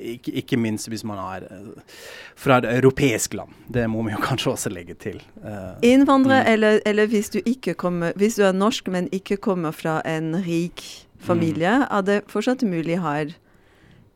ikke, 0.00 0.32
ikke, 0.42 0.56
minst 0.56 0.88
hvis 0.88 1.04
man 1.04 1.18
er 1.18 1.46
eh, 1.50 2.00
fra 2.36 2.58
et 2.58 2.68
europeisk 2.70 3.34
land. 3.34 3.52
Det 3.68 3.86
må 3.90 4.02
vi 4.06 4.14
jo 4.14 4.22
kanskje 4.28 4.54
også 4.54 4.72
legge 4.72 4.94
til. 4.94 5.20
Uh, 5.44 5.76
Innvandrere, 5.86 6.44
mm. 6.44 6.52
eller, 6.52 6.80
eller, 6.86 7.06
hvis 7.06 7.30
du 7.30 7.40
kommer 7.76 8.12
Hvis 8.16 8.34
du 8.34 8.42
er 8.42 8.52
norsk, 8.52 8.88
men 8.88 9.08
ikke 9.12 9.36
kommer 9.36 9.70
fra 9.70 10.00
en 10.04 10.34
rik 10.46 10.82
familie, 11.20 11.86
er 11.90 12.02
det 12.02 12.22
fortsatt 12.28 12.62
mulig 12.62 13.00
her 13.00 13.34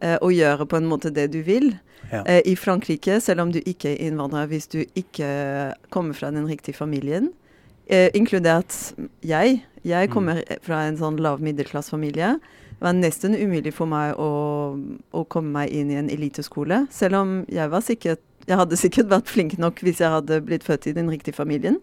eh, 0.00 0.17
å 0.21 0.31
gjøre 0.33 0.67
på 0.67 0.81
en 0.81 0.88
måte 0.88 1.12
det 1.14 1.31
du 1.33 1.43
vil. 1.43 1.75
Ja. 2.11 2.25
Eh, 2.25 2.43
I 2.45 2.57
Frankrike, 2.57 3.21
selv 3.21 3.45
om 3.45 3.53
du 3.53 3.61
ikke 3.64 3.95
er 3.95 4.03
innvandrer 4.07 4.49
hvis 4.50 4.69
du 4.73 4.83
ikke 4.97 5.75
kommer 5.95 6.17
fra 6.17 6.31
den 6.35 6.49
riktige 6.49 6.76
familien, 6.76 7.33
eh, 7.87 8.11
inkludert 8.14 8.95
jeg. 9.23 9.62
Jeg 9.85 10.11
kommer 10.12 10.41
fra 10.64 10.85
en 10.88 10.97
sånn 11.00 11.21
lav 11.21 11.43
middelklassefamilie. 11.45 12.38
Det 12.75 12.85
var 12.85 12.93
nesten 12.99 13.35
umulig 13.38 13.73
for 13.73 13.87
meg 13.88 14.14
å, 14.21 14.28
å 15.14 15.25
komme 15.31 15.52
meg 15.54 15.71
inn 15.73 15.90
i 15.90 15.99
en 16.00 16.11
eliteskole, 16.11 16.87
selv 16.90 17.16
om 17.23 17.35
jeg 17.49 17.71
var 17.71 17.81
sikkert 17.87 18.21
jeg 18.45 18.59
hadde 18.61 18.76
sikkert 18.76 19.09
vært 19.09 19.31
flink 19.33 19.54
nok 19.57 19.78
hvis 19.81 20.02
jeg 20.02 20.11
hadde 20.12 20.37
blitt 20.45 20.64
født 20.66 20.90
i 20.90 20.93
den 20.93 21.09
riktige 21.09 21.33
familien, 21.33 21.78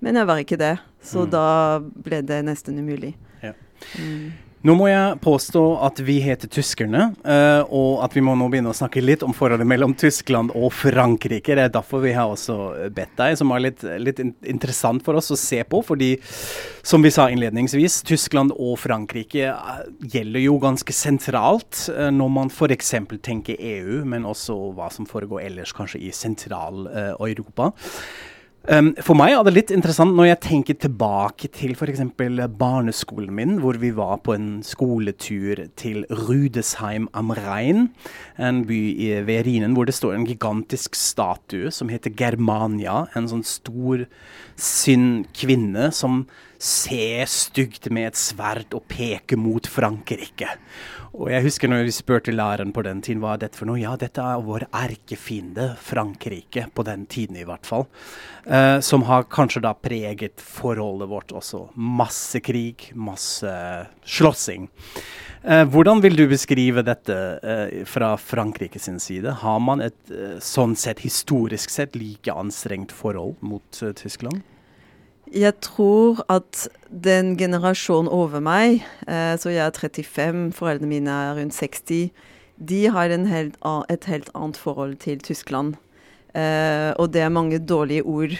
men 0.00 0.16
jeg 0.16 0.26
var 0.30 0.38
ikke 0.40 0.56
det. 0.56 0.78
Så 1.04 1.26
Mm. 1.26 1.30
da 1.30 1.78
ble 1.80 2.22
det 2.22 2.38
nesten 2.46 2.78
umulig. 2.80 3.10
Ja. 3.42 3.52
Mm. 3.98 4.32
Nå 4.60 4.74
må 4.76 4.90
jeg 4.90 5.16
påstå 5.24 5.60
at 5.86 6.02
vi 6.04 6.18
heter 6.20 6.50
tyskerne, 6.52 7.06
eh, 7.24 7.62
og 7.72 8.02
at 8.04 8.12
vi 8.12 8.20
må 8.20 8.34
nå 8.36 8.50
begynne 8.52 8.74
å 8.74 8.76
snakke 8.76 9.00
litt 9.00 9.22
om 9.24 9.32
forholdet 9.32 9.64
mellom 9.64 9.94
Tyskland 9.96 10.52
og 10.52 10.74
Frankrike. 10.76 11.56
Det 11.56 11.64
er 11.64 11.72
derfor 11.72 12.02
vi 12.04 12.12
har 12.12 12.28
også 12.28 12.90
bedt 12.92 13.14
deg, 13.16 13.38
som 13.40 13.54
er 13.56 13.64
litt, 13.64 13.86
litt 14.04 14.20
interessant 14.20 15.00
for 15.06 15.16
oss 15.16 15.32
å 15.32 15.38
se 15.40 15.62
på. 15.64 15.80
Fordi, 15.88 16.10
som 16.84 17.00
vi 17.00 17.08
sa 17.14 17.30
innledningsvis, 17.32 18.02
Tyskland 18.10 18.52
og 18.52 18.76
Frankrike 18.82 19.48
eh, 19.48 19.80
gjelder 20.12 20.44
jo 20.44 20.58
ganske 20.60 20.92
sentralt 20.92 21.86
eh, 21.94 22.10
når 22.12 22.34
man 22.36 22.52
f.eks. 22.52 22.92
tenker 23.24 23.56
EU, 23.56 24.02
men 24.04 24.28
også 24.28 24.58
hva 24.76 24.90
som 24.92 25.08
foregår 25.08 25.46
ellers, 25.46 25.72
kanskje 25.72 26.04
i 26.04 26.12
Sentral-Europa. 26.12 27.72
Um, 28.68 28.90
for 29.00 29.16
meg 29.16 29.32
er 29.32 29.44
det 29.46 29.54
litt 29.54 29.70
interessant 29.72 30.12
når 30.12 30.26
jeg 30.26 30.38
tenker 30.44 30.76
tilbake 30.82 31.48
til 31.56 31.72
f.eks. 31.72 32.02
barneskolen 32.60 33.32
min, 33.32 33.54
hvor 33.62 33.78
vi 33.80 33.88
var 33.96 34.18
på 34.20 34.34
en 34.36 34.50
skoletur 34.66 35.62
til 35.80 36.04
Rudesheim 36.12 37.06
am 37.16 37.32
Rhein, 37.38 37.88
en 38.36 38.60
by 38.68 38.80
i, 38.92 39.08
ved 39.24 39.46
Rhinen, 39.48 39.72
hvor 39.72 39.88
det 39.88 39.96
står 39.96 40.18
en 40.18 40.28
gigantisk 40.28 40.98
statue 40.98 41.72
som 41.72 41.88
heter 41.88 42.12
Germania. 42.12 43.06
En 43.16 43.30
sånn 43.32 43.46
stor, 43.48 44.04
synd 44.60 45.30
kvinne 45.40 45.88
som 45.96 46.26
ser 46.60 47.24
stygt 47.32 47.88
med 47.88 48.10
et 48.10 48.20
sverd 48.20 48.76
og 48.76 48.84
peker 48.92 49.40
mot 49.40 49.64
Frankrike. 49.64 50.52
Og 51.10 51.26
jeg 51.32 51.42
husker 51.42 51.70
når 51.70 51.88
vi 51.88 51.94
spurte 51.94 52.32
læreren 52.34 52.70
på 52.74 52.84
den 52.86 53.00
tiden 53.02 53.22
hva 53.22 53.34
er 53.34 53.42
dette 53.42 53.58
for 53.58 53.66
noe. 53.66 53.80
Ja, 53.80 53.96
dette 53.98 54.22
er 54.22 54.44
vår 54.46 54.68
erkefiende, 54.68 55.72
Frankrike, 55.82 56.68
på 56.70 56.84
den 56.86 57.06
tiden 57.10 57.40
i 57.40 57.46
hvert 57.48 57.66
fall. 57.66 57.88
Eh, 58.46 58.78
som 58.84 59.02
har 59.08 59.26
kanskje 59.32 59.64
da 59.64 59.74
preget 59.74 60.38
forholdet 60.44 61.10
vårt 61.10 61.34
også. 61.34 61.64
Masse 61.74 62.38
krig, 62.46 62.92
masse 62.94 63.50
slåssing. 64.06 64.70
Eh, 65.42 65.64
hvordan 65.66 66.02
vil 66.04 66.14
du 66.14 66.26
beskrive 66.30 66.86
dette 66.86 67.18
eh, 67.42 67.82
fra 67.90 68.14
Frankrike 68.20 68.78
sin 68.78 69.02
side? 69.02 69.34
Har 69.42 69.58
man 69.66 69.82
et 69.82 70.14
eh, 70.14 70.38
sånn 70.38 70.76
sett, 70.78 71.02
historisk 71.02 71.74
sett, 71.74 71.98
like 71.98 72.30
anstrengt 72.30 72.94
forhold 72.94 73.34
mot 73.42 73.82
eh, 73.82 73.96
Tyskland? 73.98 74.44
Jeg 75.30 75.60
tror 75.62 76.24
at 76.26 76.66
den 76.90 77.36
generasjonen 77.38 78.10
over 78.10 78.42
meg, 78.42 78.80
eh, 79.06 79.36
så 79.38 79.52
jeg 79.52 79.62
er 79.62 79.70
35, 79.70 80.52
foreldrene 80.52 80.90
mine 80.90 81.10
er 81.10 81.36
rundt 81.38 81.54
60, 81.54 82.10
de 82.58 82.80
har 82.90 83.14
en 83.14 83.26
helt, 83.30 83.54
et 83.88 84.04
helt 84.10 84.30
annet 84.34 84.56
forhold 84.56 84.96
til 84.96 85.20
Tyskland. 85.22 85.76
Eh, 86.34 86.90
og 86.98 87.12
det 87.12 87.22
er 87.22 87.28
mange 87.28 87.58
dårlige 87.58 88.02
ord 88.02 88.34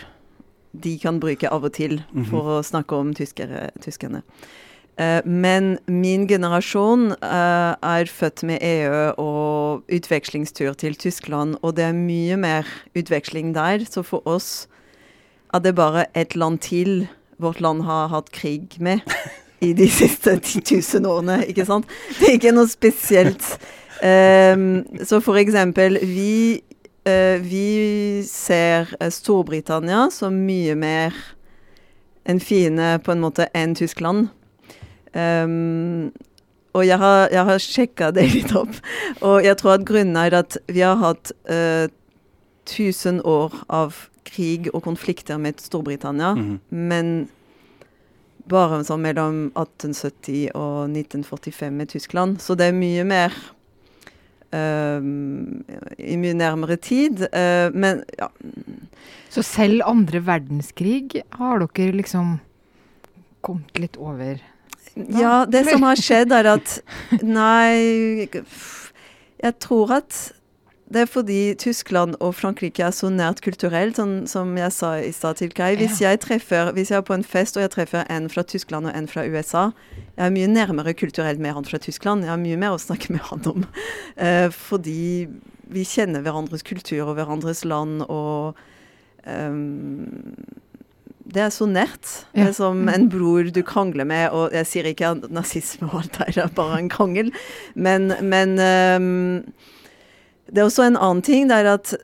de 0.73 0.99
kan 0.99 1.21
bruke 1.21 1.49
av 1.51 1.65
og 1.65 1.73
til 1.75 2.03
for 2.31 2.59
å 2.59 2.63
snakke 2.63 2.95
om 2.95 3.15
tyskere, 3.15 3.71
tyskerne. 3.83 4.23
Eh, 4.99 5.23
men 5.25 5.79
min 5.87 6.27
generasjon 6.27 7.15
er 7.23 8.11
født 8.11 8.43
med 8.43 8.59
EU 8.63 9.15
og 9.15 9.87
utvekslingstur 9.87 10.75
til 10.75 10.95
Tyskland, 10.95 11.57
og 11.63 11.77
det 11.77 11.87
er 11.87 11.95
mye 11.95 12.37
mer 12.37 12.67
utveksling 12.99 13.55
der. 13.55 13.87
Så 13.87 14.03
for 14.03 14.27
oss 14.27 14.67
er 15.53 15.63
det 15.63 15.73
er 15.73 15.79
bare 15.79 16.07
et 16.15 16.37
land 16.37 16.61
til 16.63 17.09
vårt 17.41 17.61
land 17.61 17.83
har 17.83 18.11
hatt 18.13 18.31
krig 18.33 18.77
med 18.79 19.01
i 19.65 19.73
de 19.77 19.89
siste 19.91 20.37
10 20.39 20.63
000 21.01 21.09
årene, 21.09 21.45
ikke 21.49 21.67
sant? 21.69 21.89
Det 22.19 22.29
er 22.29 22.39
ikke 22.39 22.55
noe 22.57 22.69
spesielt. 22.71 23.47
Um, 24.01 24.85
så 25.05 25.21
for 25.21 25.37
eksempel, 25.41 25.99
vi, 26.09 26.61
uh, 27.09 27.37
vi 27.45 28.23
ser 28.25 28.95
eh, 29.01 29.13
Storbritannia 29.13 30.07
som 30.15 30.39
mye 30.47 30.77
mer 30.79 31.17
en 32.29 32.41
fiende 32.41 32.95
på 33.05 33.13
en 33.13 33.21
måte 33.21 33.49
enn 33.57 33.77
Tyskland. 33.77 34.31
Um, 35.13 36.13
og 36.73 36.87
jeg 36.87 37.01
har, 37.03 37.29
jeg 37.35 37.45
har 37.49 37.65
sjekka 37.65 38.11
det 38.15 38.29
litt 38.31 38.55
opp, 38.57 38.77
og 39.27 39.41
jeg 39.45 39.59
tror 39.59 39.75
at 39.75 39.89
grunnen 39.89 40.17
er 40.21 40.39
at 40.39 40.57
vi 40.71 40.85
har 40.87 41.01
hatt 41.03 41.33
uh, 41.51 41.91
1000 42.71 43.25
år 43.27 43.57
av 43.69 44.07
krig 44.31 44.69
og 44.75 44.83
konflikter 44.87 45.39
med 45.39 45.61
Storbritannia, 45.61 46.35
Mhm. 46.37 46.59
men 46.71 47.29
bare 48.51 48.81
sånn 48.85 49.03
mellom 49.05 49.53
1870 49.55 50.51
og 50.55 50.89
1945 50.91 51.71
med 51.77 51.89
Tyskland. 51.93 52.39
Så 52.43 52.57
det 52.57 52.67
er 52.71 52.73
mye 52.73 53.05
mer 53.07 53.33
ehm, 54.53 55.63
I 55.99 56.17
mye 56.19 56.35
nærmere 56.35 56.77
tid. 56.83 57.21
Uh, 57.31 57.71
men 57.73 58.03
ja. 58.19 58.29
Så 59.31 59.45
selv 59.47 59.85
andre 59.87 60.19
verdenskrig 60.27 61.23
har 61.39 61.61
dere 61.63 61.93
liksom 61.95 62.41
kommet 63.47 63.79
litt 63.79 63.97
over 63.97 64.41
ja, 64.97 65.45
det 65.47 65.63
som 65.69 65.85
har 65.87 65.97
skjedd, 65.97 66.33
er 66.35 66.49
at 66.57 66.73
Nei 67.23 68.27
Jeg 69.41 69.55
tror 69.63 69.93
at 70.01 70.17
det 70.91 71.05
er 71.05 71.07
fordi 71.07 71.55
Tyskland 71.55 72.17
og 72.19 72.35
Frankrike 72.35 72.83
er 72.83 72.95
så 72.95 73.07
nært 73.15 73.45
kulturelt, 73.45 73.95
sånn 74.01 74.25
som 74.31 74.57
jeg 74.59 74.75
sa 74.75 74.97
i 74.99 75.13
stad 75.15 75.39
til 75.39 75.53
Kai. 75.55 75.77
Hvis 75.79 76.01
jeg 76.03 76.19
treffer, 76.25 76.73
hvis 76.75 76.91
jeg 76.91 76.99
er 76.99 77.07
på 77.07 77.15
en 77.15 77.27
fest 77.27 77.59
og 77.59 77.63
jeg 77.63 77.71
treffer 77.77 78.09
en 78.11 78.27
fra 78.33 78.43
Tyskland 78.43 78.91
og 78.91 78.97
en 78.99 79.07
fra 79.11 79.23
USA, 79.31 79.69
jeg 80.17 80.25
er 80.27 80.35
mye 80.35 80.51
nærmere 80.51 80.97
kulturelt 80.99 81.39
med 81.39 81.55
han 81.55 81.69
fra 81.69 81.79
Tyskland. 81.79 82.27
Jeg 82.27 82.33
har 82.35 82.43
mye 82.43 82.59
mer 82.59 82.75
å 82.75 82.83
snakke 82.83 83.15
med 83.15 83.23
han 83.31 83.47
om. 83.53 83.69
Eh, 84.21 84.51
fordi 84.53 85.31
vi 85.73 85.83
kjenner 85.87 86.21
hverandres 86.21 86.65
kultur 86.67 87.07
og 87.07 87.15
hverandres 87.17 87.63
land, 87.65 88.03
og 88.11 88.59
um, 89.25 90.11
det 91.31 91.45
er 91.47 91.53
så 91.55 91.69
nært. 91.71 92.09
Det 92.35 92.51
er 92.51 92.57
som 92.57 92.83
en 92.91 93.07
bror 93.13 93.49
du 93.55 93.63
krangler 93.67 94.09
med, 94.09 94.27
og 94.35 94.53
jeg 94.57 94.69
sier 94.69 94.91
ikke 94.91 95.15
nazisme 95.31 95.89
og 95.89 96.03
alt 96.03 96.19
det 96.19 96.35
det 96.37 96.45
er 96.45 96.55
bare 96.59 96.83
en 96.83 96.91
krangel, 96.93 97.31
men, 97.75 98.11
men 98.27 98.59
ehm, 98.61 99.45
det 100.51 100.61
er 100.61 100.69
også 100.69 100.83
en 100.87 100.99
annen 100.99 101.23
ting, 101.23 101.51
det 101.51 101.57
er 101.63 101.75
at 101.75 101.95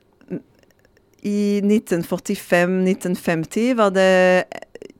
i 1.27 1.61
1945-1950 1.65 3.73
var 3.75 3.89
det, 3.95 4.43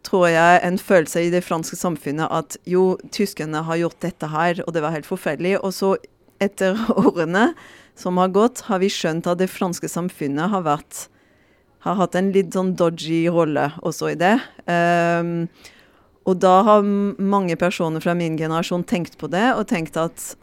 tror 0.04 0.28
jeg, 0.28 0.62
en 0.64 0.78
følelse 0.82 1.24
i 1.24 1.30
det 1.32 1.44
franske 1.46 1.76
samfunnet 1.80 2.28
at 2.34 2.58
jo, 2.68 2.98
tyskerne 3.14 3.62
har 3.64 3.78
gjort 3.84 4.02
dette 4.04 4.28
her, 4.32 4.64
og 4.66 4.74
det 4.76 4.82
var 4.84 4.92
helt 4.96 5.10
forferdelig. 5.10 5.60
Og 5.62 5.74
så 5.76 5.90
etter 6.44 6.72
årene 7.06 7.46
som 7.98 8.18
har 8.22 8.30
gått, 8.34 8.58
har 8.68 8.80
vi 8.84 8.90
skjønt 8.92 9.28
at 9.30 9.40
det 9.42 9.50
franske 9.52 9.88
samfunnet 9.92 10.52
har 10.54 10.64
vært 10.68 10.94
har 11.86 11.96
hatt 12.02 12.16
en 12.18 12.34
litt 12.36 12.52
sånn 12.56 12.76
dodgy 12.76 13.30
rolle 13.32 13.66
også 13.86 14.06
i 14.12 14.20
det. 14.20 14.38
Um, 14.68 15.48
og 16.28 16.36
da 16.44 16.56
har 16.68 16.82
mange 16.84 17.56
personer 17.60 18.02
fra 18.04 18.14
min 18.18 18.38
generasjon 18.40 18.84
tenkt 18.88 19.18
på 19.22 19.28
det, 19.32 19.54
og 19.56 19.68
tenkt 19.70 19.98
at 20.00 20.36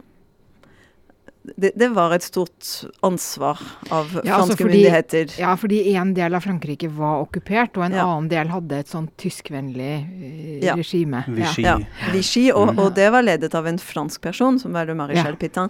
det, 1.57 1.71
det 1.77 1.89
var 1.93 2.13
et 2.15 2.23
stort 2.25 2.67
ansvar 3.05 3.59
av 3.91 4.11
Ja, 4.23 4.39
altså 4.39 4.55
franske 4.55 4.63
fordi- 4.63 4.79
myndigheter. 4.81 5.33
Ja, 5.39 5.55
fordi 5.55 5.79
en 5.95 6.13
del 6.17 6.33
av 6.35 6.41
Frankrike 6.43 6.89
var 6.89 7.21
okkupert, 7.25 7.77
og 7.77 7.83
en 7.85 7.93
Ja. 7.93 8.05
annen 8.05 8.29
del 8.29 8.47
hadde 8.47 8.79
et 8.79 8.87
sånn 8.87 9.09
tyskvennlig 9.17 9.93
eh, 10.59 10.65
Ja. 10.65 10.75
regime. 10.75 11.23
Vichy. 11.27 11.63
Ja, 11.63 11.77
Vichy, 12.11 12.51
og, 12.51 12.69
Mm. 12.75 12.79
og 12.79 12.95
det 12.95 13.11
var 13.11 13.21
ledet 13.23 13.53
av 13.55 13.65
en 13.67 13.77
fransk 13.77 14.21
person, 14.21 14.59
som 14.59 14.73
var 14.73 14.85
le 14.85 14.93
Maréchal 14.93 15.15
Ja. 15.15 15.35
Pétain. 15.35 15.69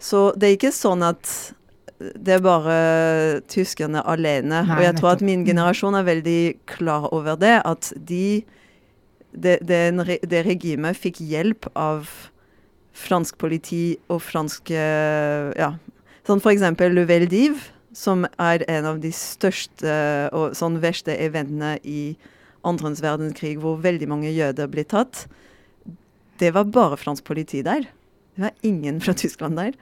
Så 0.00 0.32
det 0.38 0.44
er 0.50 0.56
ikke 0.56 0.72
sånn 0.72 1.02
at 1.02 1.52
det 1.98 2.28
er 2.36 2.38
bare 2.40 3.40
tyskerne 3.48 4.04
alene. 4.06 4.64
Nei, 4.66 4.76
og 4.76 4.82
jeg 4.84 4.96
tror 4.96 5.12
at 5.12 5.20
min 5.20 5.44
generasjon 5.44 5.94
er 5.98 6.04
veldig 6.04 6.56
klar 6.66 7.08
over 7.12 7.34
det, 7.36 7.60
at 7.64 7.92
de 8.04 8.44
det, 9.38 9.58
det, 9.66 10.20
det 10.26 10.46
regimet 10.46 10.96
fikk 10.96 11.16
hjelp 11.20 11.66
av 11.76 12.08
fransk 12.98 13.38
politi 13.40 13.98
og 14.10 14.22
fransk 14.24 14.72
eh, 14.74 15.52
Ja. 15.58 15.74
Sånn 16.28 16.42
for 16.44 16.52
eksempel 16.52 16.92
Le 16.92 17.06
Veldiv, 17.08 17.70
som 17.96 18.26
er 18.36 18.60
en 18.68 18.84
av 18.84 18.98
de 19.00 19.08
største 19.16 19.92
og 20.36 20.52
sånn 20.58 20.76
verste 20.82 21.14
eventene 21.16 21.78
i 21.88 22.18
andrens 22.68 23.00
verdenskrig, 23.00 23.54
hvor 23.62 23.78
veldig 23.80 24.08
mange 24.10 24.32
jøder 24.34 24.68
ble 24.68 24.84
tatt. 24.84 25.24
Det 26.38 26.52
var 26.52 26.68
bare 26.68 26.98
fransk 27.00 27.24
politi 27.24 27.62
der. 27.64 27.88
Det 28.36 28.44
var 28.44 28.52
ingen 28.62 29.00
fra 29.00 29.16
Tyskland 29.16 29.56
der. 29.56 29.72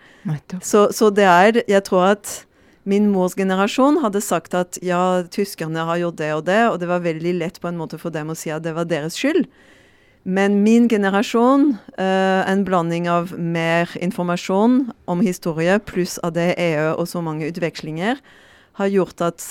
Så, 0.63 0.87
så 0.95 1.11
det 1.11 1.27
er 1.27 1.63
Jeg 1.67 1.83
tror 1.85 2.13
at 2.15 2.47
min 2.87 3.11
mors 3.11 3.35
generasjon 3.35 3.99
hadde 4.05 4.23
sagt 4.23 4.55
at 4.55 4.79
ja, 4.87 5.25
tyskerne 5.35 5.83
har 5.89 5.99
gjort 5.99 6.21
det 6.21 6.31
og 6.37 6.45
det, 6.47 6.61
og 6.71 6.79
det 6.79 6.89
var 6.89 7.03
veldig 7.03 7.35
lett 7.41 7.59
på 7.61 7.69
en 7.69 7.81
måte 7.81 7.99
for 7.99 8.15
dem 8.15 8.31
å 8.31 8.39
si 8.39 8.53
at 8.55 8.63
det 8.63 8.77
var 8.77 8.87
deres 8.87 9.19
skyld. 9.19 9.49
Men 10.27 10.63
min 10.65 10.89
generasjon, 10.91 11.77
uh, 11.99 12.43
en 12.51 12.65
blanding 12.67 13.07
av 13.11 13.31
mer 13.39 13.93
informasjon 14.03 14.81
om 15.07 15.23
historie 15.23 15.79
pluss 15.79 16.19
av 16.19 16.35
det 16.35 16.55
EU 16.59 16.97
og 16.97 17.07
så 17.07 17.23
mange 17.23 17.47
utvekslinger, 17.47 18.19
har 18.77 18.91
gjort 18.91 19.23
at 19.23 19.47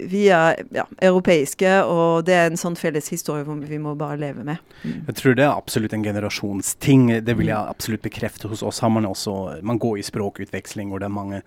vi 0.00 0.22
er 0.32 0.62
ja, 0.72 0.86
europeiske, 1.04 1.68
og 1.84 2.24
det 2.24 2.36
er 2.36 2.48
en 2.48 2.60
sånn 2.60 2.78
felles 2.80 3.10
historie 3.12 3.44
hvor 3.44 3.60
vi 3.60 3.78
må 3.82 3.92
bare 4.00 4.16
leve 4.20 4.44
med. 4.46 4.62
Mm. 4.80 5.02
Jeg 5.10 5.18
tror 5.20 5.36
det 5.36 5.44
er 5.44 5.52
absolutt 5.52 5.94
en 5.96 6.06
generasjonsting. 6.06 7.06
Det 7.26 7.36
vil 7.36 7.52
jeg 7.52 7.74
absolutt 7.74 8.04
bekrefte. 8.06 8.48
Hos 8.48 8.64
oss 8.64 8.80
har 8.80 8.92
man 8.92 9.08
også 9.08 9.60
Man 9.60 9.78
går 9.78 10.00
i 10.00 10.06
språkutveksling 10.06 10.88
hvor 10.88 11.02
det 11.02 11.10
er 11.10 11.18
mange 11.20 11.42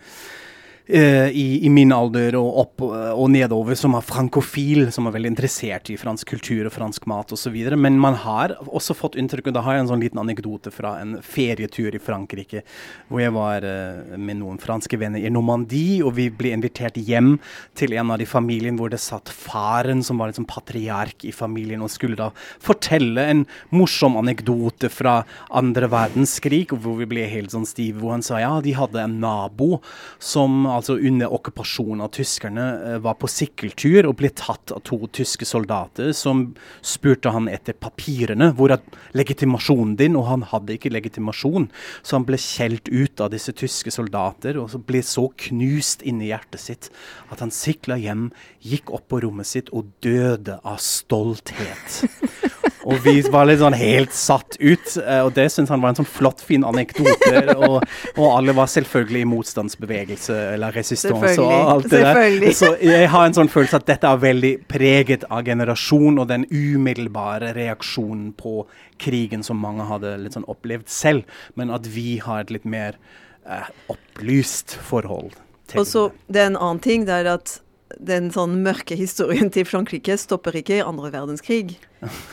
Uh, 0.84 1.30
i, 1.32 1.64
i, 1.64 1.70
min 1.72 1.94
alder 1.96 2.36
og 2.36 2.58
opp 2.60 2.82
og 2.84 3.30
nedover 3.32 3.78
som 3.80 3.94
er 3.96 4.04
frankofil, 4.04 4.90
som 4.92 5.06
er 5.08 5.14
veldig 5.16 5.30
interessert 5.32 5.88
i 5.88 5.96
fransk 5.96 6.34
kultur 6.34 6.68
og 6.68 6.74
fransk 6.76 7.06
mat 7.08 7.32
osv. 7.32 7.56
Men 7.80 7.96
man 8.04 8.18
har 8.20 8.58
også 8.68 8.92
fått 8.98 9.16
inntrykk 9.16 9.48
og 9.48 9.56
Da 9.56 9.64
har 9.64 9.78
jeg 9.78 9.86
en 9.86 9.92
sånn 9.94 10.04
liten 10.04 10.20
anekdote 10.20 10.74
fra 10.76 10.98
en 11.00 11.14
ferietur 11.24 11.96
i 11.96 12.02
Frankrike, 12.04 12.66
hvor 13.08 13.24
jeg 13.24 13.32
var 13.36 13.64
eh, 13.64 14.18
med 14.20 14.42
noen 14.42 14.60
franske 14.60 15.00
venner 15.00 15.24
i 15.24 15.32
Normandie, 15.32 16.02
og 16.04 16.18
vi 16.18 16.28
ble 16.28 16.52
invitert 16.58 17.00
hjem 17.00 17.38
til 17.80 17.96
en 17.96 18.12
av 18.12 18.20
de 18.20 18.28
familiene 18.28 18.76
hvor 18.80 18.92
det 18.92 19.00
satt 19.00 19.32
faren, 19.32 20.04
som 20.04 20.20
var 20.20 20.34
liksom 20.34 20.50
patriark 20.52 21.24
i 21.24 21.32
familien, 21.32 21.84
og 21.86 21.94
skulle 21.96 22.20
da 22.20 22.34
fortelle 22.60 23.24
en 23.32 23.46
morsom 23.72 24.20
anekdote 24.20 24.92
fra 24.92 25.22
andre 25.48 25.88
verdenskrig, 25.96 26.66
hvor 26.76 27.00
vi 27.00 27.08
ble 27.16 27.24
helt 27.32 27.56
sånn 27.56 27.68
stive, 27.70 28.02
hvor 28.02 28.18
han 28.18 28.26
sa 28.26 28.44
ja, 28.44 28.54
de 28.64 28.76
hadde 28.76 29.00
en 29.00 29.20
nabo 29.24 29.80
som 30.20 30.68
altså 30.78 30.98
under 30.98 31.32
okkupasjonen 31.34 32.04
av 32.06 32.12
tyskerne, 32.16 32.66
eh, 32.88 32.98
var 33.04 33.18
på 33.22 33.30
sykkeltur 33.32 34.08
og 34.10 34.18
ble 34.20 34.30
tatt 34.30 34.74
av 34.76 34.84
to 34.88 35.00
tyske 35.14 35.46
soldater 35.48 36.14
som 36.18 36.56
spurte 36.82 37.34
han 37.34 37.50
etter 37.52 37.74
papirene. 37.74 38.52
Hvor 38.58 38.74
er 38.76 38.82
legitimasjonen 39.14 39.96
din? 40.00 40.18
Og 40.20 40.28
han 40.30 40.48
hadde 40.52 40.78
ikke 40.78 40.94
legitimasjon. 40.94 41.70
Så 42.02 42.18
han 42.18 42.28
ble 42.28 42.40
skjelt 42.42 42.90
ut 42.90 43.22
av 43.22 43.32
disse 43.34 43.54
tyske 43.54 43.94
soldater 43.94 44.58
og 44.62 44.70
så 44.74 44.82
ble 44.82 45.04
så 45.06 45.30
knust 45.48 46.04
inni 46.08 46.32
hjertet 46.32 46.62
sitt 46.62 46.90
at 47.32 47.42
han 47.44 47.54
sikla 47.54 47.98
hjem, 48.02 48.32
gikk 48.64 48.94
opp 48.94 49.10
på 49.12 49.22
rommet 49.24 49.50
sitt 49.50 49.72
og 49.74 49.92
døde 50.04 50.60
av 50.64 50.80
stolthet. 50.84 52.04
Og 52.84 53.00
vi 53.06 53.22
var 53.32 53.48
litt 53.48 53.62
sånn 53.62 53.76
helt 53.78 54.14
satt 54.16 54.58
ut. 54.60 54.96
Eh, 55.00 55.22
og 55.24 55.32
det 55.38 55.48
syns 55.54 55.72
han 55.72 55.82
var 55.84 55.94
en 55.94 56.02
sånn 56.02 56.10
flott, 56.10 56.44
fin 56.44 56.66
anekdote. 56.68 57.56
Og, 57.56 57.78
og 58.18 58.26
alle 58.28 58.56
var 58.58 58.70
selvfølgelig 58.72 59.24
i 59.24 59.30
motstandsbevegelse 59.30 60.38
eller 60.54 60.76
resistans 60.76 61.40
og 61.42 61.54
alt 61.54 61.90
det 61.92 62.04
der. 62.04 62.48
Så 62.56 62.74
jeg 62.84 63.10
har 63.14 63.28
en 63.28 63.38
sånn 63.38 63.52
følelse 63.52 63.80
at 63.80 63.88
dette 63.90 64.10
er 64.10 64.24
veldig 64.24 64.54
preget 64.72 65.28
av 65.30 65.46
generasjon 65.48 66.20
og 66.22 66.30
den 66.32 66.48
umiddelbare 66.52 67.54
reaksjonen 67.56 68.34
på 68.40 68.66
krigen 69.02 69.44
som 69.46 69.62
mange 69.62 69.88
hadde 69.88 70.16
litt 70.22 70.36
sånn 70.38 70.48
opplevd 70.52 70.90
selv, 70.92 71.24
men 71.60 71.72
at 71.74 71.88
vi 71.90 72.18
har 72.24 72.44
et 72.44 72.54
litt 72.54 72.68
mer 72.68 73.00
eh, 73.48 73.72
opplyst 73.92 74.78
forhold. 74.90 75.36
Og 75.74 75.88
så 75.90 76.10
det 76.28 76.44
er 76.44 76.52
en 76.52 76.60
annen 76.60 76.82
ting, 76.84 77.08
det 77.08 77.24
er 77.24 77.34
at 77.34 77.58
den 78.00 78.30
sånn 78.34 78.60
mørke 78.66 78.96
historien 78.98 79.52
til 79.54 79.66
Frankrike 79.68 80.16
stopper 80.20 80.56
ikke 80.60 80.80
i 80.80 80.86
andre 80.86 81.12
verdenskrig. 81.14 81.78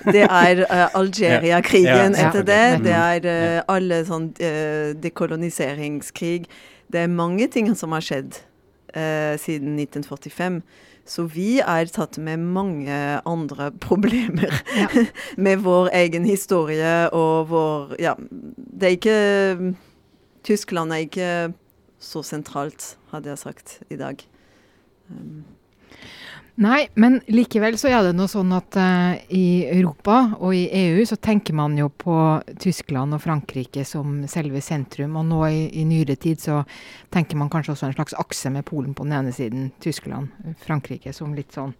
Det 0.06 0.24
er 0.26 0.62
uh, 0.66 0.86
Algeria-krigen 0.98 2.16
etter 2.18 2.46
det. 2.46 2.62
Det 2.86 2.94
er 2.96 3.26
uh, 3.26 3.62
alle 3.70 4.02
sånn 4.08 4.30
uh, 4.40 4.92
dekoloniseringskrig. 5.00 6.48
Det 6.90 7.04
er 7.04 7.12
mange 7.12 7.50
ting 7.52 7.72
som 7.78 7.96
har 7.96 8.04
skjedd 8.04 8.44
siden 8.90 9.76
1945. 9.78 10.56
Så 11.06 11.22
vi 11.30 11.60
er 11.62 11.90
tatt 11.90 12.18
med 12.18 12.42
mange 12.42 12.96
andre 13.22 13.68
problemer 13.86 14.50
ja. 14.74 14.88
med 15.44 15.62
vår 15.62 15.92
egen 15.94 16.26
historie 16.26 17.06
og 17.14 17.50
vår 17.52 17.94
Ja, 18.02 18.16
det 18.18 18.88
er 18.88 18.98
ikke 18.98 19.18
Tyskland 20.46 20.94
er 20.94 21.06
ikke 21.06 21.30
så 22.00 22.22
sentralt, 22.24 22.94
hadde 23.12 23.28
jeg 23.28 23.38
sagt 23.38 23.74
i 23.92 23.98
dag. 24.00 24.22
Nei, 26.60 26.90
men 27.00 27.22
likevel 27.32 27.78
så 27.80 27.88
er 27.88 28.02
det 28.04 28.12
noe 28.18 28.28
sånn 28.28 28.50
at 28.52 28.76
uh, 28.76 29.14
i 29.32 29.62
Europa 29.64 30.34
og 30.42 30.52
i 30.52 30.66
EU 30.76 31.06
så 31.08 31.16
tenker 31.16 31.56
man 31.56 31.78
jo 31.78 31.86
på 31.88 32.16
Tyskland 32.60 33.16
og 33.16 33.22
Frankrike 33.24 33.86
som 33.88 34.18
selve 34.28 34.60
sentrum. 34.64 35.16
Og 35.16 35.24
nå 35.30 35.40
i, 35.48 35.62
i 35.80 35.86
nyere 35.88 36.18
tid 36.20 36.42
så 36.42 36.58
tenker 37.14 37.40
man 37.40 37.48
kanskje 37.52 37.72
også 37.72 37.88
en 37.88 37.96
slags 37.96 38.16
akse 38.20 38.52
med 38.52 38.66
Polen 38.68 38.92
på 38.92 39.06
den 39.08 39.16
ene 39.16 39.32
siden, 39.32 39.70
Tyskland, 39.80 40.34
Frankrike 40.60 41.14
som 41.16 41.32
litt 41.38 41.56
sånn 41.56 41.72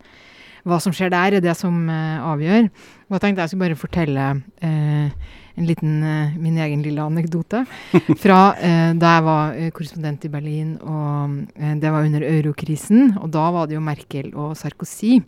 Hva 0.65 0.77
som 0.81 0.93
skjer 0.97 1.13
der, 1.13 1.37
er 1.37 1.45
det 1.45 1.57
som 1.57 1.77
uh, 1.89 2.25
avgjør. 2.33 2.71
Og 3.11 3.19
jeg 3.19 3.25
tenkte 3.27 3.45
jeg 3.45 3.53
skulle 3.53 3.67
bare 3.69 3.83
fortelle 3.85 4.27
uh, 4.65 5.29
en 5.61 5.69
liten 5.69 6.03
uh, 6.03 6.37
min 6.41 6.59
egen 6.59 6.83
lille 6.85 7.05
anekdote. 7.05 7.65
Fra 8.23 8.41
uh, 8.57 8.91
da 8.99 9.15
jeg 9.17 9.27
var 9.27 9.57
uh, 9.57 9.71
korrespondent 9.77 10.27
i 10.27 10.33
Berlin, 10.33 10.77
og 10.81 11.41
det 11.81 11.93
var 11.93 12.07
under 12.07 12.25
eurokrisen. 12.27 13.17
Og 13.21 13.31
da 13.35 13.49
var 13.55 13.69
det 13.69 13.77
jo 13.77 13.85
Merkel 13.85 14.33
og 14.35 14.57
Sarkozy. 14.59 15.21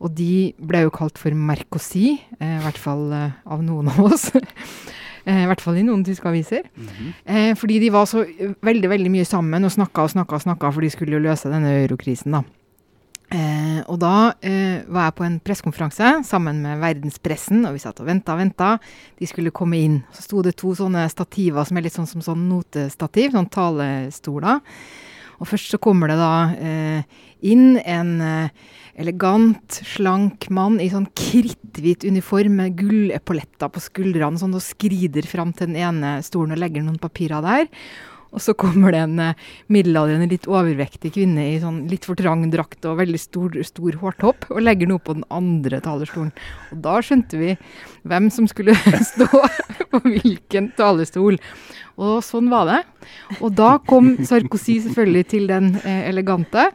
Og 0.00 0.14
de 0.16 0.52
ble 0.56 0.86
jo 0.86 0.94
kalt 0.94 1.20
for 1.20 1.36
Merkozy, 1.36 2.14
i 2.16 2.54
hvert 2.64 2.78
fall 2.80 3.10
av 3.12 3.60
noen 3.60 3.90
av 3.92 3.98
oss. 4.06 4.30
I 5.28 5.44
hvert 5.50 5.60
fall 5.60 5.76
i 5.76 5.84
noen 5.84 6.00
tyske 6.06 6.24
aviser. 6.24 6.62
Mm 6.72 6.86
-hmm. 6.88 7.54
fordi 7.54 7.78
de 7.78 7.90
var 7.92 8.06
så 8.06 8.24
veldig 8.62 8.88
veldig 8.88 9.10
mye 9.10 9.24
sammen 9.24 9.64
og 9.64 9.72
snakka 9.72 10.02
og 10.02 10.10
snakka 10.10 10.34
og 10.34 10.42
snakka, 10.42 10.70
for 10.72 10.80
de 10.80 10.90
skulle 10.90 11.12
jo 11.12 11.18
løse 11.18 11.52
denne 11.52 11.84
eurokrisen. 11.84 12.32
da. 12.32 12.42
Eh, 13.30 13.78
og 13.86 14.00
da 14.02 14.32
eh, 14.42 14.82
var 14.90 15.06
jeg 15.06 15.16
på 15.20 15.26
en 15.26 15.36
pressekonferanse 15.44 16.08
sammen 16.26 16.64
med 16.64 16.80
verdenspressen, 16.82 17.62
og 17.68 17.76
vi 17.76 17.82
satt 17.82 18.02
og 18.02 18.08
venta 18.08 18.34
og 18.34 18.42
venta. 18.42 18.72
De 19.20 19.28
skulle 19.30 19.54
komme 19.54 19.78
inn. 19.78 20.00
Så 20.16 20.26
sto 20.26 20.42
det 20.42 20.56
to 20.58 20.74
sånne 20.78 21.06
stativer 21.12 21.68
som 21.68 21.78
er 21.78 21.86
litt 21.86 21.94
sånn 21.94 22.10
som 22.10 22.24
sånn 22.26 22.48
notestativ, 22.50 23.30
sånn 23.36 23.50
talestoler. 23.54 24.58
Og 25.40 25.48
først 25.48 25.72
så 25.72 25.80
kommer 25.80 26.10
det 26.10 26.18
da 26.20 26.34
eh, 26.58 27.20
inn 27.48 27.78
en 27.78 28.12
eh, 28.20 28.50
elegant, 29.00 29.80
slank 29.88 30.50
mann 30.52 30.76
i 30.82 30.90
sånn 30.92 31.08
kritthvit 31.16 32.04
uniform 32.04 32.58
med 32.60 32.76
gullepoletter 32.82 33.70
på 33.72 33.80
skuldrene 33.86 34.40
sånn, 34.40 34.58
og 34.58 34.64
skrider 34.64 35.24
fram 35.28 35.54
til 35.54 35.70
den 35.70 35.80
ene 35.80 36.18
stolen 36.26 36.56
og 36.56 36.60
legger 36.60 36.84
noen 36.84 37.00
papirer 37.00 37.46
der. 37.46 37.70
Og 38.30 38.42
så 38.44 38.54
kommer 38.58 38.94
det 38.94 39.02
en 39.02 39.18
uh, 39.18 39.48
middelaldrende, 39.72 40.28
litt 40.30 40.48
overvektig 40.50 41.12
kvinne 41.16 41.48
i 41.50 41.58
sånn 41.62 41.82
litt 41.90 42.06
for 42.06 42.18
trang 42.18 42.44
drakt 42.52 42.86
og 42.86 43.00
veldig 43.00 43.20
stor, 43.20 43.58
stor 43.66 43.98
hårtopp, 44.02 44.46
og 44.54 44.62
legger 44.62 44.90
noe 44.90 45.02
på 45.02 45.16
den 45.18 45.26
andre 45.34 45.82
talerstolen. 45.84 46.32
Og 46.70 46.82
da 46.84 46.98
skjønte 47.04 47.40
vi 47.40 47.56
hvem 48.08 48.30
som 48.32 48.46
skulle 48.50 48.76
stå 49.12 49.28
på 49.90 50.02
hvilken 50.06 50.70
talerstol. 50.78 51.40
Og 52.00 52.20
sånn 52.24 52.48
var 52.52 52.68
det. 52.70 52.80
Og 53.40 53.50
da 53.58 53.74
kom 53.88 54.14
Sarkozy 54.24 54.78
selvfølgelig 54.86 55.26
til 55.34 55.50
den 55.50 55.74
uh, 55.82 56.02
elegante 56.06 56.70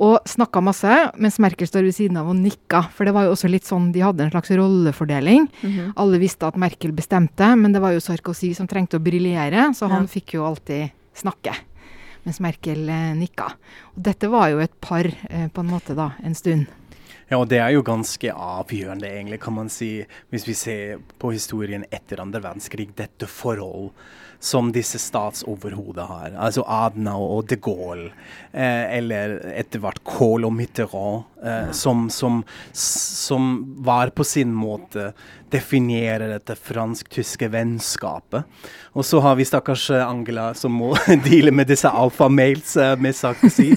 og 0.00 0.28
snakka 0.28 0.62
masse, 0.64 0.96
mens 1.20 1.36
Merkel 1.42 1.68
står 1.68 1.84
ved 1.84 1.96
siden 1.96 2.16
av 2.16 2.30
og 2.32 2.38
nikka. 2.38 2.86
For 2.96 3.04
det 3.04 3.12
var 3.12 3.26
jo 3.26 3.34
også 3.34 3.50
litt 3.52 3.68
sånn, 3.68 3.90
de 3.92 4.00
hadde 4.00 4.24
en 4.24 4.32
slags 4.32 4.50
rollefordeling. 4.56 5.48
Mm 5.60 5.72
-hmm. 5.72 5.92
Alle 5.96 6.18
visste 6.18 6.46
at 6.46 6.56
Merkel 6.56 6.92
bestemte, 6.92 7.56
men 7.56 7.72
det 7.72 7.80
var 7.80 7.92
jo 7.92 8.00
Sarkozy 8.00 8.54
som 8.54 8.66
trengte 8.66 8.96
å 8.96 9.04
briljere, 9.04 9.74
så 9.74 9.88
han 9.88 10.02
ja. 10.02 10.08
fikk 10.08 10.34
jo 10.34 10.44
alltid 10.44 10.90
snakke. 11.14 11.54
Mens 12.24 12.40
Merkel 12.40 12.88
eh, 12.88 13.14
nikka. 13.14 13.52
Og 13.96 14.02
dette 14.02 14.28
var 14.28 14.48
jo 14.48 14.58
et 14.58 14.80
par 14.80 15.06
eh, 15.06 15.48
på 15.48 15.60
en 15.60 15.70
måte 15.70 15.94
da, 15.94 16.12
en 16.24 16.34
stund. 16.34 16.66
Ja, 17.30 17.38
og 17.38 17.48
det 17.50 17.60
er 17.62 17.74
jo 17.74 17.84
ganske 17.86 18.32
avgjørende, 18.32 19.08
egentlig, 19.08 19.40
kan 19.42 19.56
man 19.56 19.70
si, 19.72 19.92
hvis 20.32 20.48
vi 20.48 20.56
ser 20.58 21.04
på 21.20 21.34
historien 21.34 21.84
etter 21.90 22.22
andre 22.22 22.42
verdenskrig, 22.42 22.90
dette 22.98 23.28
forhold 23.30 23.92
som 24.40 24.70
disse 24.72 24.98
statsoverhodet 24.98 26.06
har. 26.08 26.32
Altså 26.40 26.64
Adenau 26.64 27.20
og 27.36 27.48
de 27.50 27.58
Gaulle, 27.60 28.08
eh, 28.52 28.96
eller 28.96 29.36
etter 29.52 29.82
hvert 29.84 30.00
Kohl 30.08 30.48
og 30.48 30.54
Mitterrand, 30.56 31.28
eh, 31.44 31.70
som, 31.76 32.08
som, 32.10 32.42
som, 32.72 33.74
var 33.84 34.12
på 34.14 34.24
sin 34.24 34.52
måte 34.54 35.12
definerer 35.50 36.28
dette 36.30 36.54
fransk-tyske 36.54 37.50
vennskapet. 37.50 38.44
Og 38.94 39.06
så 39.06 39.22
har 39.24 39.38
vi 39.38 39.46
stakkars 39.48 39.88
Angela 39.98 40.50
som 40.54 40.76
må 40.78 40.92
deale 41.26 41.54
med 41.54 41.70
disse 41.70 41.90
alfamails 41.90 42.76
eh, 42.76 42.96
med 43.00 43.16
Sarkozy, 43.16 43.72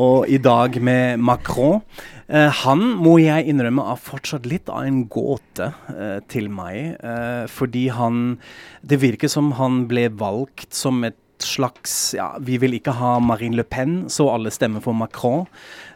og 0.00 0.28
i 0.28 0.40
dag 0.42 0.80
med 0.82 1.22
Macron. 1.22 1.80
Uh, 2.24 2.48
han 2.62 2.80
må 3.04 3.18
jeg 3.20 3.50
innrømme 3.52 3.84
er 3.92 4.00
fortsatt 4.00 4.46
litt 4.48 4.70
av 4.72 4.86
en 4.88 5.02
gåte 5.12 5.66
uh, 5.90 6.20
til 6.32 6.48
meg. 6.48 6.96
Uh, 7.04 7.44
fordi 7.52 7.90
han 7.92 8.38
Det 8.80 9.00
virker 9.02 9.28
som 9.28 9.52
han 9.60 9.84
ble 9.90 10.08
valgt 10.08 10.72
som 10.72 11.04
et 11.04 11.18
slags 11.42 12.14
ja, 12.14 12.36
Vi 12.40 12.58
vil 12.62 12.76
ikke 12.76 12.94
ha 12.98 13.18
Marine 13.20 13.56
Le 13.56 13.64
Pen, 13.64 14.04
så 14.10 14.28
alle 14.32 14.52
stemmer 14.54 14.84
for 14.84 14.96
Macron. 14.96 15.46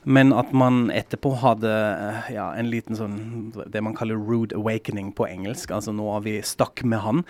Men 0.09 0.33
at 0.33 0.55
man 0.57 0.89
etterpå 0.95 1.35
hadde 1.43 1.73
ja, 2.33 2.49
en 2.57 2.71
liten 2.73 2.97
sånn 2.97 3.19
Det 3.69 3.83
man 3.85 3.97
kaller 3.99 4.17
rude 4.17 4.57
awakening 4.57 5.13
på 5.17 5.29
engelsk. 5.29 5.73
Altså 5.75 5.93
nå 5.93 6.09
har 6.13 6.25
vi 6.27 6.39
stakk 6.47 6.83
med 6.85 7.03
han. 7.05 7.23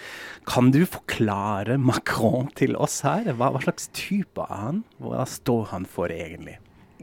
Kan 0.49 0.73
du 0.75 0.85
forklare 0.87 1.79
Macron 1.81 2.53
til 2.59 2.77
oss 2.79 3.01
her? 3.07 3.29
Hva, 3.33 3.53
hva 3.55 3.65
slags 3.65 3.91
type 3.97 4.47
er 4.49 4.65
han? 4.69 4.83
Hva 5.03 5.27
står 5.29 5.69
han 5.75 5.89
for 5.89 6.13
egentlig? 6.15 6.59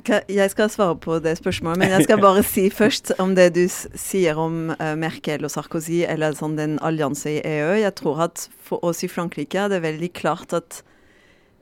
Jeg 0.06 0.52
skal 0.52 0.70
svare 0.70 0.98
på 1.02 1.18
det 1.24 1.38
spørsmålet, 1.40 1.80
men 1.82 1.94
jeg 1.96 2.06
skal 2.06 2.20
bare 2.22 2.44
si 2.46 2.68
først 2.82 3.14
om 3.22 3.34
det 3.38 3.54
du 3.56 3.64
sier 3.70 4.38
om 4.38 4.74
uh, 4.76 4.94
Merkel 5.00 5.48
og 5.48 5.54
Sarkozy, 5.54 6.04
eller 6.06 6.36
sånn 6.38 6.58
den 6.60 6.76
alliansen 6.86 7.38
i 7.38 7.40
EU. 7.42 7.72
Jeg 7.80 7.96
tror 7.98 8.28
at 8.28 8.46
for 8.62 8.84
oss 8.86 9.02
i 9.06 9.10
Frankrike 9.10 9.64
er 9.64 9.72
det 9.74 9.82
veldig 9.86 10.12
klart 10.18 10.54
at 10.54 10.84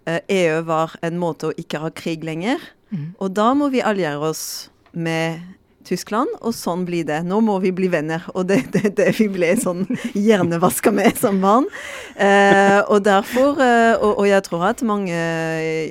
EU 0.06 0.62
var 0.68 0.96
en 1.02 1.20
måte 1.22 1.50
å 1.50 1.58
ikke 1.60 1.82
ha 1.84 1.92
krig 1.96 2.26
lenger. 2.28 2.62
Mm. 2.94 3.14
Og 3.18 3.34
da 3.34 3.52
må 3.58 3.70
vi 3.74 3.84
alliere 3.84 4.32
oss 4.34 4.70
med 4.92 5.42
Tyskland, 5.84 6.32
og 6.40 6.54
sånn 6.56 6.86
blir 6.88 7.04
det. 7.08 7.20
Nå 7.28 7.40
må 7.44 7.58
vi 7.64 7.74
bli 7.76 7.90
venner. 7.92 8.24
Og 8.34 8.48
det 8.50 8.60
er 8.62 8.70
det, 8.76 8.92
det, 9.00 9.10
vi 9.18 9.28
ble 9.32 9.52
sånn 9.60 9.84
hjernevaska 10.28 10.94
med 10.96 11.20
som 11.20 11.42
barn. 11.44 11.68
Eh, 12.16 12.80
og 12.88 13.04
derfor, 13.06 13.60
eh, 13.64 13.94
og, 13.98 14.12
og, 14.16 14.26
jeg 14.30 14.46
tror 14.48 14.68
at 14.70 14.84
mange 14.88 15.20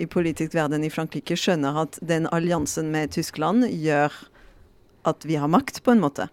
i 0.01 0.07
politisk 0.11 0.57
verden 0.57 0.87
i 0.87 0.93
Frankrike 0.93 1.37
skjønner 1.39 1.85
at 1.85 2.01
den 2.01 2.29
alliansen 2.33 2.93
med 2.95 3.13
Tyskland 3.17 3.69
gjør 3.69 4.15
at 5.09 5.27
vi 5.27 5.37
har 5.41 5.51
makt, 5.51 5.83
på 5.85 5.95
en 5.95 6.03
måte. 6.03 6.29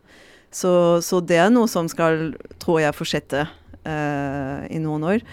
Så, 0.54 0.72
så 1.06 1.20
det 1.22 1.40
er 1.42 1.52
noe 1.54 1.70
som 1.70 1.90
skal, 1.90 2.32
tror 2.62 2.84
jeg, 2.84 2.98
fortsette 2.98 3.46
eh, 3.84 4.68
i 4.72 4.82
noen 4.82 5.08
år. 5.16 5.26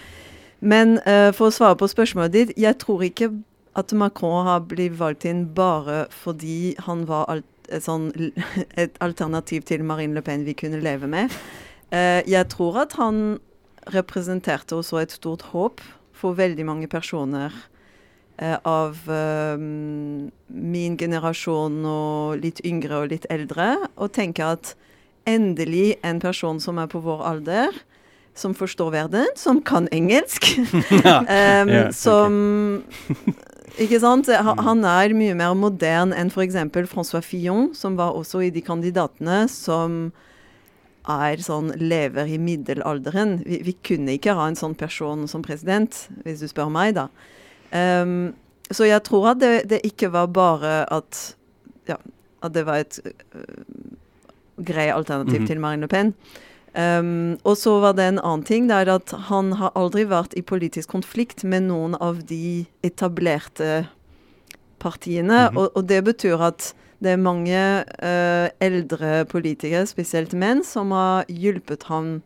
Men 0.60 0.96
uh, 1.04 1.32
for 1.36 1.50
å 1.50 1.54
svare 1.54 1.76
på 1.78 1.88
spørsmålet 1.90 2.34
ditt, 2.34 2.54
jeg 2.60 2.78
tror 2.80 3.04
ikke 3.06 3.30
at 3.76 3.92
Macron 3.92 4.46
har 4.46 4.64
blitt 4.68 4.96
valgt 4.96 5.26
inn 5.28 5.44
bare 5.56 6.06
fordi 6.22 6.74
han 6.86 7.04
var 7.08 7.28
alt 7.32 7.46
et, 7.68 7.84
sånn, 7.84 8.08
et 8.82 8.96
alternativ 9.04 9.66
til 9.68 9.84
Marine 9.84 10.16
Le 10.16 10.24
Pen 10.24 10.46
vi 10.46 10.56
kunne 10.56 10.80
leve 10.84 11.10
med. 11.10 11.34
Uh, 11.92 12.22
jeg 12.24 12.48
tror 12.52 12.82
at 12.86 12.96
han 13.00 13.38
representerte 13.92 14.78
også 14.78 15.02
et 15.02 15.14
stort 15.14 15.44
håp 15.52 15.82
for 16.16 16.38
veldig 16.38 16.64
mange 16.66 16.88
personer 16.90 17.52
uh, 18.40 18.56
av 18.66 19.04
min 19.06 20.96
generasjon 20.98 21.76
og 21.86 22.40
litt 22.42 22.62
yngre 22.66 23.02
og 23.04 23.12
litt 23.12 23.28
eldre, 23.30 23.74
og 23.94 24.14
tenke 24.16 24.48
at 24.56 24.72
endelig 25.28 25.98
en 26.06 26.20
person 26.22 26.58
som 26.62 26.80
er 26.80 26.88
på 26.90 27.02
vår 27.04 27.22
alder, 27.28 27.78
som 28.36 28.54
forstår 28.54 28.92
verden, 28.92 29.26
som 29.36 29.62
kan 29.64 29.88
engelsk, 29.92 30.52
um, 30.60 31.72
yeah, 31.72 31.90
som 31.94 32.36
ikke 33.76 34.00
sant? 34.00 34.28
Han 34.28 34.84
er 34.88 35.12
mye 35.16 35.34
mer 35.36 35.56
moderne 35.58 36.16
enn 36.16 36.30
f.eks. 36.32 36.56
Francois 36.88 37.24
Fillon, 37.24 37.70
som 37.76 37.98
var 37.98 38.16
også 38.16 38.46
i 38.46 38.52
de 38.52 38.62
kandidatene 38.64 39.44
som 39.52 40.06
er 41.06 41.42
sånn 41.44 41.70
lever 41.78 42.32
i 42.32 42.38
middelalderen. 42.42 43.38
Vi, 43.46 43.60
vi, 43.66 43.76
kunne 43.86 44.16
ikke 44.16 44.34
ha 44.38 44.48
en 44.48 44.58
sånn 44.58 44.74
person 44.78 45.26
som 45.30 45.44
president, 45.44 46.06
hvis 46.24 46.42
du 46.42 46.48
spør 46.50 46.72
meg, 46.72 46.96
da. 46.96 47.06
Um, 47.70 48.34
så 48.72 48.88
jeg 48.88 49.04
tror 49.06 49.32
at 49.34 49.42
det, 49.42 49.52
det, 49.70 49.82
ikke 49.86 50.10
var 50.14 50.32
bare 50.34 50.80
at 50.90 51.36
ja, 51.86 51.98
at 52.42 52.54
det 52.54 52.64
var 52.66 52.82
et 52.82 52.98
uh, 53.06 53.44
grei 54.56 54.88
alternativ 54.90 55.36
mm 55.36 55.44
-hmm. 55.44 55.46
til 55.46 55.60
Marine 55.60 55.80
Le 55.80 55.88
Pen. 55.88 56.14
Um, 56.76 57.38
og 57.44 57.56
så 57.56 57.78
var 57.80 57.94
det 57.96 58.04
en 58.04 58.18
annen 58.20 58.44
ting. 58.44 58.68
det 58.68 58.76
er 58.76 58.90
at 58.92 59.10
Han 59.30 59.52
har 59.52 59.72
aldri 59.74 60.04
vært 60.04 60.34
i 60.36 60.42
politisk 60.42 60.90
konflikt 60.92 61.44
med 61.44 61.70
noen 61.70 61.94
av 61.94 62.26
de 62.28 62.66
etablerte 62.84 63.86
partiene. 64.78 65.48
Mm 65.48 65.54
-hmm. 65.54 65.58
og, 65.58 65.70
og, 65.76 65.88
det 65.88 66.04
betyr 66.04 66.36
at 66.36 66.74
det 67.00 67.10
er 67.10 67.16
mange 67.16 67.84
uh, 68.02 68.48
eldre 68.60 69.24
politikere, 69.24 69.86
spesielt 69.86 70.32
menn, 70.32 70.64
som 70.64 70.90
har 70.90 71.24
hjulpet 71.28 71.82
ham 71.82 72.22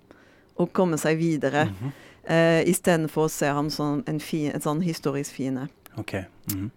å 0.57 0.67
komme 0.67 0.99
seg 0.99 1.19
videre. 1.19 1.65
Mm 1.65 1.75
-hmm. 1.75 1.93
uh, 2.31 2.69
Istedenfor 2.69 3.25
å 3.25 3.29
se 3.29 3.47
ham 3.47 3.71
som 3.71 4.03
en, 4.07 4.21
fin, 4.21 4.51
en 4.55 4.61
sånn 4.61 4.83
historisk 4.83 5.35
fiende. 5.35 5.69
Okay. 5.97 6.23
Mm 6.53 6.61
-hmm. 6.61 6.71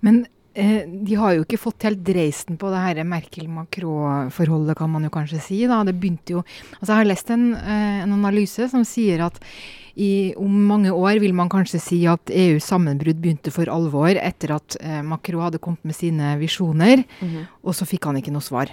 Men 0.00 0.26
Eh, 0.54 0.82
de 0.86 1.14
har 1.14 1.36
jo 1.36 1.44
ikke 1.44 1.60
fått 1.62 1.84
helt 1.86 2.00
dreisen 2.02 2.56
på 2.58 2.70
det 2.72 2.80
her 2.82 3.00
Merkel-Macron-forholdet, 3.06 4.74
kan 4.78 4.90
man 4.90 5.06
jo 5.06 5.12
kanskje 5.14 5.42
si. 5.44 5.60
Da. 5.70 5.82
Det 5.86 5.94
begynte 5.94 6.34
jo 6.38 6.42
Altså, 6.80 6.90
jeg 6.90 6.98
har 6.98 7.10
lest 7.10 7.30
en, 7.30 7.54
eh, 7.54 8.02
en 8.02 8.16
analyse 8.16 8.68
som 8.70 8.84
sier 8.84 9.22
at 9.22 9.38
i, 9.96 10.34
om 10.36 10.50
mange 10.66 10.90
år 10.90 11.20
vil 11.20 11.34
man 11.34 11.48
kanskje 11.48 11.80
si 11.82 12.06
at 12.06 12.30
EUs 12.30 12.64
sammenbrudd 12.64 13.20
begynte 13.20 13.52
for 13.52 13.68
alvor 13.70 14.10
etter 14.16 14.54
at 14.56 14.76
eh, 14.80 15.02
Macron 15.02 15.42
hadde 15.44 15.62
kommet 15.62 15.84
med 15.84 15.94
sine 15.94 16.38
visjoner, 16.38 17.04
mm 17.20 17.28
-hmm. 17.28 17.46
og 17.62 17.74
så 17.74 17.84
fikk 17.84 18.04
han 18.04 18.16
ikke 18.16 18.32
noe 18.32 18.42
svar. 18.42 18.70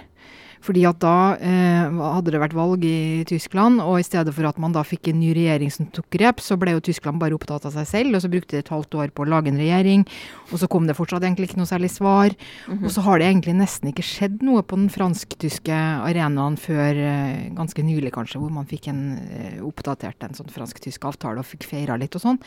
Fordi 0.64 0.84
at 0.88 0.98
da 1.02 1.36
eh, 1.38 1.98
hadde 2.16 2.34
det 2.34 2.40
vært 2.42 2.56
valg 2.56 2.84
i 2.86 3.24
Tyskland, 3.28 3.82
og 3.84 4.00
i 4.00 4.06
stedet 4.06 4.34
for 4.34 4.48
at 4.48 4.58
man 4.60 4.74
da 4.74 4.84
fikk 4.86 5.10
en 5.10 5.20
ny 5.20 5.32
regjering 5.36 5.72
som 5.72 5.88
tok 5.94 6.08
grep, 6.14 6.42
så 6.44 6.58
ble 6.60 6.74
jo 6.74 6.84
Tyskland 6.84 7.20
bare 7.22 7.36
opptatt 7.36 7.68
av 7.68 7.76
seg 7.76 7.88
selv, 7.88 8.16
og 8.16 8.24
så 8.24 8.32
brukte 8.32 8.56
de 8.56 8.62
et 8.64 8.72
halvt 8.72 8.98
år 8.98 9.12
på 9.14 9.24
å 9.24 9.30
lage 9.30 9.52
en 9.52 9.60
regjering. 9.60 10.04
Og 10.50 10.62
så 10.62 10.68
kom 10.70 10.88
det 10.88 10.96
fortsatt 10.98 11.24
egentlig 11.24 11.50
ikke 11.50 11.60
noe 11.60 11.70
særlig 11.70 11.92
svar. 11.94 12.34
Mm 12.66 12.78
-hmm. 12.78 12.84
Og 12.84 12.90
så 12.90 13.00
har 13.06 13.18
det 13.18 13.26
egentlig 13.26 13.54
nesten 13.54 13.88
ikke 13.88 14.02
skjedd 14.02 14.42
noe 14.42 14.62
på 14.62 14.76
den 14.76 14.88
fransk-tyske 14.88 15.74
arenaen 16.04 16.56
før 16.56 16.94
eh, 16.96 17.50
ganske 17.54 17.82
nylig, 17.82 18.12
kanskje, 18.12 18.40
hvor 18.40 18.50
man 18.50 18.66
fikk 18.66 18.88
en 18.88 19.18
eh, 19.18 19.62
oppdatert 19.62 20.22
en 20.22 20.34
sånn 20.34 20.50
fransk-tysk 20.50 21.04
avtale 21.04 21.38
og 21.38 21.46
fikk 21.46 21.64
feira 21.64 21.96
litt 21.96 22.14
og 22.14 22.22
sånn. 22.22 22.38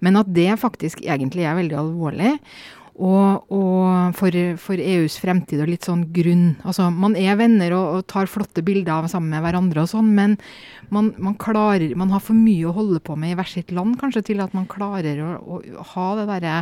Men 0.00 0.16
at 0.16 0.32
det 0.32 0.58
faktisk 0.58 1.00
egentlig 1.00 1.44
er 1.44 1.54
veldig 1.54 1.76
alvorlig. 1.76 2.38
Og, 2.96 3.50
og 3.52 4.14
for, 4.16 4.36
for, 4.56 4.80
EUs 4.80 5.18
fremtid 5.20 5.60
og 5.60 5.68
litt 5.68 5.84
sånn 5.84 6.06
grunn 6.16 6.46
Altså, 6.64 6.86
man 6.88 7.12
er 7.20 7.36
venner 7.36 7.74
og, 7.76 7.98
og 7.98 8.06
tar 8.08 8.30
flotte 8.30 8.62
bilder 8.64 9.04
sammen 9.12 9.34
med 9.34 9.44
hverandre 9.44 9.82
og 9.82 9.90
sånn, 9.90 10.14
men 10.16 10.38
man, 10.88 11.10
man, 11.20 11.34
klarer 11.36 11.92
Man 11.98 12.14
har 12.14 12.22
for 12.24 12.38
mye 12.38 12.70
å 12.70 12.72
holde 12.76 13.02
på 13.04 13.18
med 13.20 13.34
i 13.34 13.36
hvert 13.36 13.52
sitt 13.52 13.74
land, 13.76 13.98
kanskje, 14.00 14.24
til 14.30 14.40
at 14.40 14.56
man 14.56 14.68
klarer 14.70 15.20
å, 15.20 15.60
å 15.60 15.84
ha 15.92 16.06
det 16.16 16.24
derre 16.30 16.54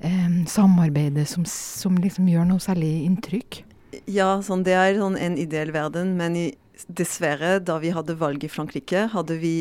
eh, 0.00 0.30
samarbeidet 0.48 1.26
som, 1.28 1.44
som, 1.44 1.98
liksom 2.00 2.30
gjør 2.32 2.48
noe 2.48 2.64
særlig 2.64 2.94
inntrykk. 3.04 3.60
Ja, 4.08 4.38
sånn, 4.46 4.64
det 4.64 4.78
er 4.78 4.96
sånn 4.96 5.18
en 5.20 5.36
ideell 5.40 5.74
verden, 5.76 6.14
men 6.16 6.38
i, 6.38 6.46
dessverre, 6.88 7.58
da 7.60 7.76
vi 7.82 7.92
hadde 7.92 8.16
valg 8.16 8.44
i 8.46 8.50
Frankrike, 8.50 9.10
hadde 9.12 9.36
vi 9.42 9.54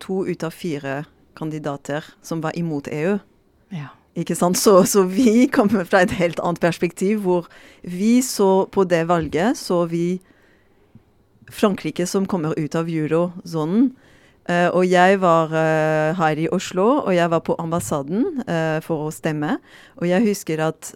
to 0.00 0.22
ut 0.24 0.44
av 0.46 0.54
fire 0.54 1.02
kandidater 1.38 2.06
som 2.24 2.40
var 2.40 2.56
imot 2.58 2.88
EU. 2.88 3.18
Ja. 3.74 3.92
Ikke 4.18 4.34
sant? 4.34 4.58
Så, 4.58 4.82
så, 4.90 5.04
vi 5.06 5.46
kommer 5.52 5.86
fra 5.86 6.02
et 6.02 6.16
helt 6.18 6.40
annet 6.42 6.60
perspektiv, 6.62 7.22
hvor 7.22 7.46
vi 7.82 8.18
så 8.24 8.66
på 8.72 8.84
det 8.88 9.04
valget 9.08 9.58
så 9.58 9.84
vi 9.90 10.18
Frankrike 11.48 12.06
som 12.06 12.26
kommer 12.28 12.58
ut 12.58 12.74
av 12.76 12.90
eurosonen. 12.90 13.92
Uh, 14.48 14.72
og 14.72 14.86
jeg 14.88 15.18
var 15.20 15.52
uh, 15.52 16.16
her 16.16 16.38
i 16.40 16.46
Oslo, 16.48 16.86
og 17.02 17.12
jeg 17.12 17.28
var 17.28 17.42
på 17.44 17.56
ambassaden 17.60 18.40
uh, 18.48 18.78
for 18.84 19.08
å 19.08 19.12
stemme. 19.12 19.58
Og 20.00 20.08
jeg 20.08 20.24
husker 20.24 20.62
at 20.64 20.94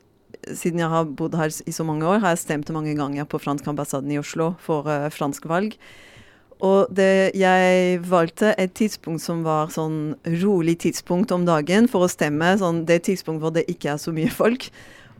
siden 0.56 0.80
jeg 0.80 0.88
har 0.88 1.10
bodd 1.12 1.36
her 1.36 1.52
i 1.68 1.74
så 1.74 1.84
mange 1.84 2.08
år, 2.08 2.22
har 2.24 2.32
jeg 2.32 2.46
stemt 2.46 2.72
mange 2.72 2.96
ganger 2.96 3.28
på 3.28 3.38
fransk 3.38 3.68
ambassaden 3.68 4.10
i 4.10 4.18
Oslo 4.18 4.54
for 4.64 4.88
fransk 5.14 5.44
valg. 5.46 5.76
Og 6.62 6.92
det, 6.94 7.34
jeg 7.34 7.98
valgte 8.06 8.52
et 8.60 8.70
tidspunkt 8.78 9.24
som 9.24 9.42
var 9.42 9.72
sånn 9.74 10.14
rolig 10.44 10.76
tidspunkt 10.84 11.34
om 11.34 11.46
dagen 11.48 11.88
for 11.90 12.06
å 12.06 12.10
stemme. 12.10 12.52
Sånn, 12.60 12.84
det 12.86 13.00
tidspunkt 13.08 13.42
hvor 13.42 13.54
det 13.54 13.66
ikke 13.70 13.96
er 13.96 13.98
så 14.02 14.14
mye 14.14 14.30
folk. 14.30 14.68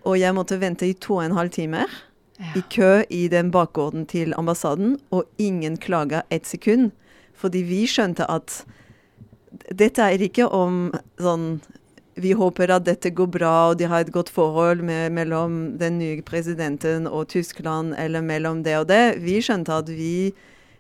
Og 0.07 0.19
jeg 0.21 0.35
måtte 0.37 0.61
vente 0.63 0.87
i 0.87 0.95
to 0.95 1.19
og 1.19 1.27
en 1.27 1.37
halv 1.37 1.51
timer 1.55 1.91
ja. 2.39 2.53
i 2.59 2.63
kø 2.71 2.93
i 3.11 3.27
den 3.33 3.51
bakgården 3.55 4.07
til 4.11 4.35
ambassaden, 4.39 4.97
og 5.11 5.27
ingen 5.43 5.79
klaga 5.83 6.23
ett 6.31 6.47
sekund. 6.47 6.93
Fordi 7.35 7.65
vi 7.67 7.85
skjønte 7.91 8.27
at 8.31 8.63
dette 9.75 10.03
er 10.03 10.23
ikke 10.23 10.47
om 10.47 10.93
sånn 11.21 11.57
vi 12.21 12.35
håper 12.37 12.69
at 12.75 12.85
dette 12.85 13.09
går 13.17 13.29
bra, 13.33 13.53
og 13.71 13.79
de 13.81 13.87
har 13.89 14.05
et 14.05 14.13
godt 14.13 14.29
forhold 14.29 14.83
med, 14.85 15.15
mellom 15.17 15.79
den 15.81 15.97
nye 15.97 16.23
presidenten 16.23 17.07
og 17.09 17.31
Tyskland, 17.33 17.95
eller 17.97 18.21
mellom 18.21 18.61
det 18.67 18.77
og 18.83 18.91
det. 18.91 19.17
Vi 19.25 19.39
skjønte 19.41 19.79
at 19.81 19.89
vi 19.89 20.33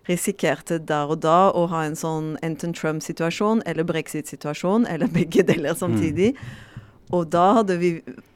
risikerte 0.08 0.80
der 0.82 1.12
og 1.12 1.22
da 1.22 1.52
å 1.54 1.68
ha 1.70 1.84
en 1.86 1.96
sånn 1.98 2.34
enten 2.42 2.74
Trump-situasjon 2.76 3.62
eller 3.66 3.86
brexit-situasjon, 3.86 4.88
eller 4.90 5.10
begge 5.18 5.46
deler 5.46 5.78
samtidig. 5.78 6.34
Mm. 6.34 6.68
Og 7.12 7.26
da 7.28 7.42
hadde 7.58 7.76
vi 7.76 7.90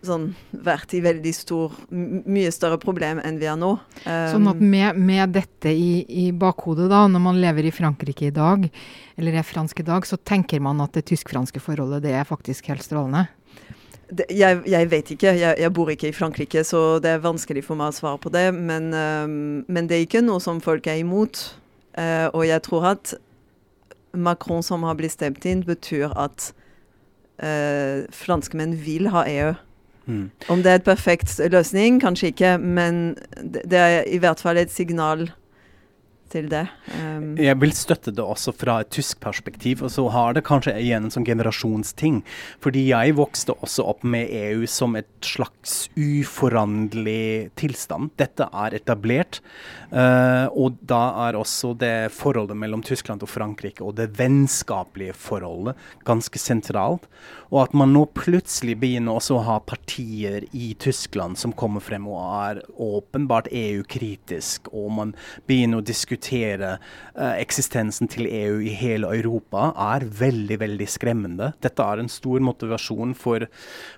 sånn, 0.05 0.29
vært 0.53 0.93
i 0.97 1.01
veldig 1.05 1.33
stor 1.33 1.73
Mye 1.89 2.51
større 2.53 2.77
problem 2.81 3.23
enn 3.25 3.39
vi 3.41 3.49
er 3.49 3.57
nå. 3.59 3.73
Um, 4.05 4.27
sånn 4.35 4.51
at 4.51 4.61
med, 4.61 5.01
med 5.01 5.33
dette 5.33 5.73
i, 5.73 6.05
i, 6.05 6.27
bakhodet, 6.37 6.91
da, 6.93 7.07
når 7.09 7.25
man 7.25 7.41
lever 7.41 7.71
i 7.71 7.73
Frankrike 7.75 8.29
i 8.29 8.35
dag, 8.37 8.69
eller 9.17 9.41
er 9.41 9.49
fransk 9.49 9.81
i 9.81 9.87
dag, 9.87 10.05
så 10.09 10.21
tenker 10.21 10.61
man 10.63 10.83
at 10.85 10.93
det 10.97 11.07
tysk-franske 11.09 11.63
forholdet 11.65 12.05
det 12.05 12.13
er 12.19 12.29
faktisk 12.29 12.69
helt 12.73 12.85
strålende? 12.85 13.25
Jeg, 14.31 14.61
jeg, 14.67 14.91
vet 14.91 15.11
ikke. 15.11 15.35
Jeg, 15.35 15.55
jeg, 15.59 15.73
bor 15.75 15.91
ikke 15.91 16.09
i 16.09 16.15
Frankrike, 16.15 16.65
så 16.65 16.99
det 17.03 17.11
er 17.11 17.25
vanskelig 17.25 17.65
for 17.67 17.79
meg 17.79 17.91
å 17.91 17.97
svare 17.97 18.21
på 18.23 18.31
det. 18.31 18.49
Men, 18.55 18.93
um, 18.95 19.65
men 19.67 19.89
det 19.89 19.99
er 19.99 20.07
ikke 20.07 20.23
noe 20.23 20.43
som 20.43 20.63
folk 20.63 20.87
er 20.87 21.01
imot. 21.03 21.43
Uh, 21.99 22.29
og 22.31 22.47
jeg 22.47 22.63
tror 22.67 22.91
at 22.93 23.17
Macron 24.17 24.63
som 24.63 24.87
har 24.87 24.97
blitt 24.99 25.17
stemt 25.17 25.45
inn, 25.49 25.65
betyr 25.67 26.15
at 26.15 26.53
uh, 27.43 28.07
franskmenn 28.15 28.77
vil 28.85 29.11
ha 29.15 29.27
EU. 29.31 29.55
Mm. 30.07 30.31
Om 30.55 30.63
det 30.63 30.71
er 30.71 30.79
et 30.79 30.87
perfekt 30.87 31.41
løsning, 31.51 31.99
kanskje 32.01 32.31
ikke, 32.31 32.55
men 32.63 33.17
det, 33.43 33.65
det 33.67 33.81
er 33.83 34.05
i 34.07 34.21
hvert 34.23 34.41
fall 34.41 34.61
et 34.61 34.71
signal 34.71 35.27
til 36.37 36.51
det. 36.53 36.65
Um, 36.95 37.35
jeg 37.41 37.59
vil 37.63 37.73
støtte 37.77 38.13
det 38.15 38.25
også 38.25 38.55
fra 38.57 38.81
et 38.83 38.93
tysk 38.95 39.21
perspektiv, 39.25 39.83
og 39.87 39.93
så 39.95 40.07
har 40.13 40.37
det 40.37 40.45
kanskje 40.47 40.77
igjen 40.81 41.09
en 41.09 41.15
sånn 41.15 41.27
generasjonsting. 41.27 42.23
Fordi 42.65 42.87
jeg 42.91 43.17
vokste 43.19 43.57
også 43.57 43.87
opp 43.93 44.05
med 44.07 44.31
EU 44.31 44.67
som 44.71 44.97
et 44.99 45.11
slags 45.25 45.87
uforanderlig 45.97 47.53
tilstand. 47.59 48.13
Dette 48.21 48.49
er 48.53 48.77
etablert, 48.79 49.41
uh, 49.91 50.47
og 50.53 50.79
da 50.87 51.03
er 51.27 51.41
også 51.41 51.73
det 51.79 52.13
forholdet 52.15 52.59
mellom 52.59 52.85
Tyskland 52.87 53.25
og 53.25 53.33
Frankrike 53.33 53.85
og 53.87 53.97
det 53.99 54.13
vennskapelige 54.19 55.17
forholdet 55.17 55.77
ganske 56.07 56.41
sentralt. 56.41 57.09
Og 57.53 57.61
at 57.63 57.75
man 57.79 57.93
nå 57.95 58.05
plutselig 58.17 58.77
begynner 58.81 59.19
også 59.19 59.37
å 59.39 59.45
ha 59.47 59.57
partier 59.63 60.47
i 60.57 60.73
Tyskland 60.83 61.39
som 61.39 61.55
kommer 61.57 61.85
frem 61.85 62.09
og 62.11 62.19
er 62.19 62.61
åpenbart 62.83 63.51
EU-kritisk, 63.53 64.71
og 64.73 64.91
man 64.99 65.15
begynner 65.47 65.83
å 65.83 65.87
diskutere 65.87 66.77
uh, 66.79 67.35
eksistensen 67.37 68.11
til 68.13 68.27
EU 68.27 68.59
i 68.67 68.75
hele 68.77 69.13
Europa, 69.15 69.71
er 69.95 70.09
veldig, 70.19 70.61
veldig 70.65 70.91
skremmende. 70.91 71.53
Dette 71.63 71.87
er 71.87 72.03
en 72.03 72.11
stor 72.13 72.43
motivasjon 72.45 73.15
for 73.19 73.47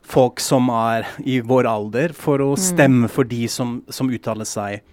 folk 0.05 0.43
som 0.45 0.69
er 0.75 1.09
i 1.25 1.41
vår 1.41 1.69
alder, 1.71 2.17
for 2.17 2.45
å 2.45 2.53
mm. 2.55 2.63
stemme 2.69 3.13
for 3.13 3.29
de 3.29 3.47
som, 3.53 3.81
som 3.93 4.13
uttaler 4.13 4.49
seg 4.49 4.85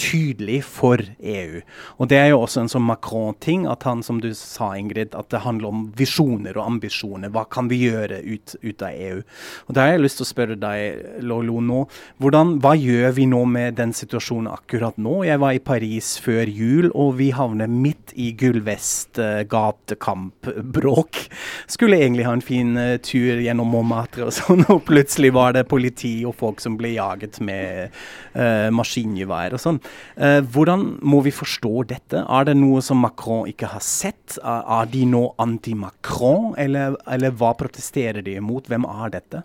tydelig 0.00 0.62
for 0.64 1.02
EU. 1.20 1.60
Og 1.98 2.08
Det 2.08 2.18
er 2.18 2.30
jo 2.32 2.40
også 2.40 2.64
en 2.64 2.72
sånn 2.72 2.86
Macron-ting, 2.88 3.66
at 3.68 3.84
han, 3.86 4.02
som 4.02 4.20
du 4.22 4.30
sa, 4.34 4.72
Ingrid, 4.78 5.14
at 5.14 5.30
det 5.32 5.42
handler 5.44 5.70
om 5.70 5.82
visjoner 5.96 6.56
og 6.56 6.66
ambisjoner. 6.66 7.32
Hva 7.34 7.44
kan 7.50 7.68
vi 7.70 7.82
gjøre 7.84 8.22
ut, 8.24 8.56
ut 8.62 8.84
av 8.86 8.96
EU? 8.96 9.20
Og 9.68 9.74
Da 9.76 9.84
har 9.84 9.94
jeg 9.94 10.04
lyst 10.04 10.20
til 10.20 10.26
å 10.26 10.30
spørre 10.30 10.58
deg, 10.60 11.04
Lolo, 11.26 11.60
nå. 11.60 11.84
Hvordan, 12.20 12.56
hva 12.64 12.74
gjør 12.78 13.14
vi 13.16 13.26
nå 13.30 13.44
med 13.50 13.76
den 13.80 13.92
situasjonen 13.96 14.50
akkurat 14.52 14.96
nå? 14.98 15.20
Jeg 15.28 15.42
var 15.42 15.56
i 15.56 15.62
Paris 15.62 16.14
før 16.22 16.48
jul, 16.48 16.90
og 16.94 17.18
vi 17.20 17.30
havner 17.36 17.70
midt 17.70 18.14
i 18.16 18.30
gullvest 18.38 19.20
uh, 19.20 19.42
gatekamp-bråk. 19.50 21.22
Skulle 21.70 22.00
egentlig 22.00 22.26
ha 22.28 22.34
en 22.36 22.44
fin 22.44 22.72
uh, 22.78 22.96
tur 23.04 23.40
gjennom 23.42 23.70
Montmartre 23.70 24.28
og 24.28 24.34
sånn, 24.34 24.64
og 24.72 24.84
plutselig 24.88 25.32
var 25.36 25.54
det 25.56 25.68
politi 25.70 26.20
og 26.28 26.36
folk 26.40 26.62
som 26.62 26.78
ble 26.80 26.94
jaget 26.96 27.40
med 27.44 27.92
uh, 28.34 28.68
maskingevær 28.74 29.56
og 29.56 29.62
sånn. 29.62 29.80
Eh, 30.16 30.40
hvordan 30.52 30.98
må 31.02 31.22
vi 31.24 31.32
forstå 31.34 31.84
dette? 31.90 32.24
Er 32.24 32.48
det 32.48 32.56
noe 32.58 32.82
som 32.84 33.00
Macron 33.02 33.48
ikke 33.48 33.70
har 33.72 33.84
sett? 33.84 34.38
Er 34.42 34.90
de 34.90 35.04
nå 35.08 35.22
anti-Macron, 35.40 36.52
eller, 36.60 36.98
eller, 37.08 37.32
hva 37.40 37.54
protesterer 37.58 38.24
de 38.26 38.36
imot? 38.40 38.68
Hvem 38.70 38.86
er 38.88 39.16
dette? 39.16 39.42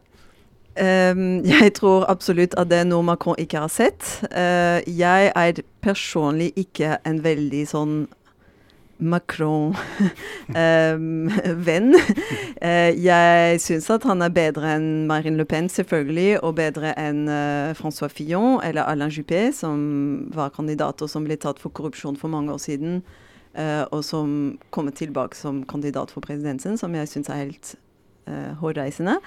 Um, 0.76 1.40
jeg 1.48 1.72
tror 1.78 2.04
absolutt 2.12 2.58
at 2.60 2.68
det 2.68 2.82
er 2.82 2.90
noe 2.90 3.06
Macron 3.08 3.40
ikke 3.40 3.64
har 3.64 3.72
sett. 3.72 4.04
Uh, 4.28 4.84
jeg 4.84 5.32
er 5.32 5.64
personlig 5.86 6.52
ikke 6.60 6.98
en 7.08 7.22
veldig 7.24 7.64
sånn 7.72 7.98
Macron-venn. 9.00 11.96
uh, 12.68 12.92
jeg 13.10 13.60
syns 13.64 13.90
at 13.92 14.04
han 14.08 14.22
er 14.24 14.32
bedre 14.36 14.68
enn 14.78 14.90
Marine 15.10 15.38
Le 15.40 15.46
Pen, 15.50 15.68
selvfølgelig, 15.72 16.32
og 16.44 16.58
bedre 16.60 16.90
enn 17.00 17.22
François 17.28 17.76
Francois 17.80 18.16
Fillon 18.16 18.62
eller 18.64 18.84
Alain 18.88 19.12
Juppé, 19.12 19.52
som 19.54 19.78
var 20.36 20.50
kandidat 20.56 21.02
og 21.02 21.10
som 21.12 21.24
ble 21.28 21.38
tatt 21.38 21.60
for 21.62 21.70
korrupsjon 21.76 22.20
for 22.20 22.28
mange 22.32 22.52
år 22.54 22.62
siden, 22.64 22.92
uh, 23.60 23.84
og 23.92 24.02
som 24.08 24.28
kommer 24.72 24.92
tilbake 24.96 25.36
som 25.38 25.64
kandidat 25.68 26.12
for 26.16 26.22
presidensen, 26.26 26.78
som 26.78 26.96
jeg 26.96 27.08
syns 27.12 27.30
er 27.30 27.44
helt 27.46 27.68
hårreisende. 28.58 29.20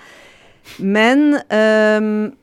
Men 0.83 1.39
um, 1.55 2.35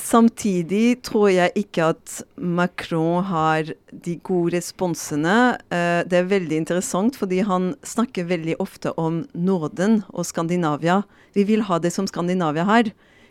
Samtidig 0.00 1.02
tror 1.04 1.28
jeg 1.28 1.52
ikke 1.60 1.90
at 1.92 2.14
Macron 2.40 3.24
har 3.28 3.68
de 3.92 4.14
gode 4.24 4.54
responsene. 4.56 5.36
Uh, 5.68 6.00
det 6.08 6.16
er 6.16 6.30
veldig 6.30 6.56
interessant, 6.62 7.18
fordi 7.20 7.42
han 7.44 7.74
snakker 7.84 8.28
veldig 8.30 8.56
ofte 8.62 8.94
om 8.96 9.24
Norden 9.34 10.00
og 10.08 10.24
Skandinavia. 10.28 11.02
Vi 11.36 11.44
vil 11.48 11.66
ha 11.68 11.78
det 11.78 11.92
som 11.92 12.08
Skandinavia 12.08 12.64
har. 12.64 12.88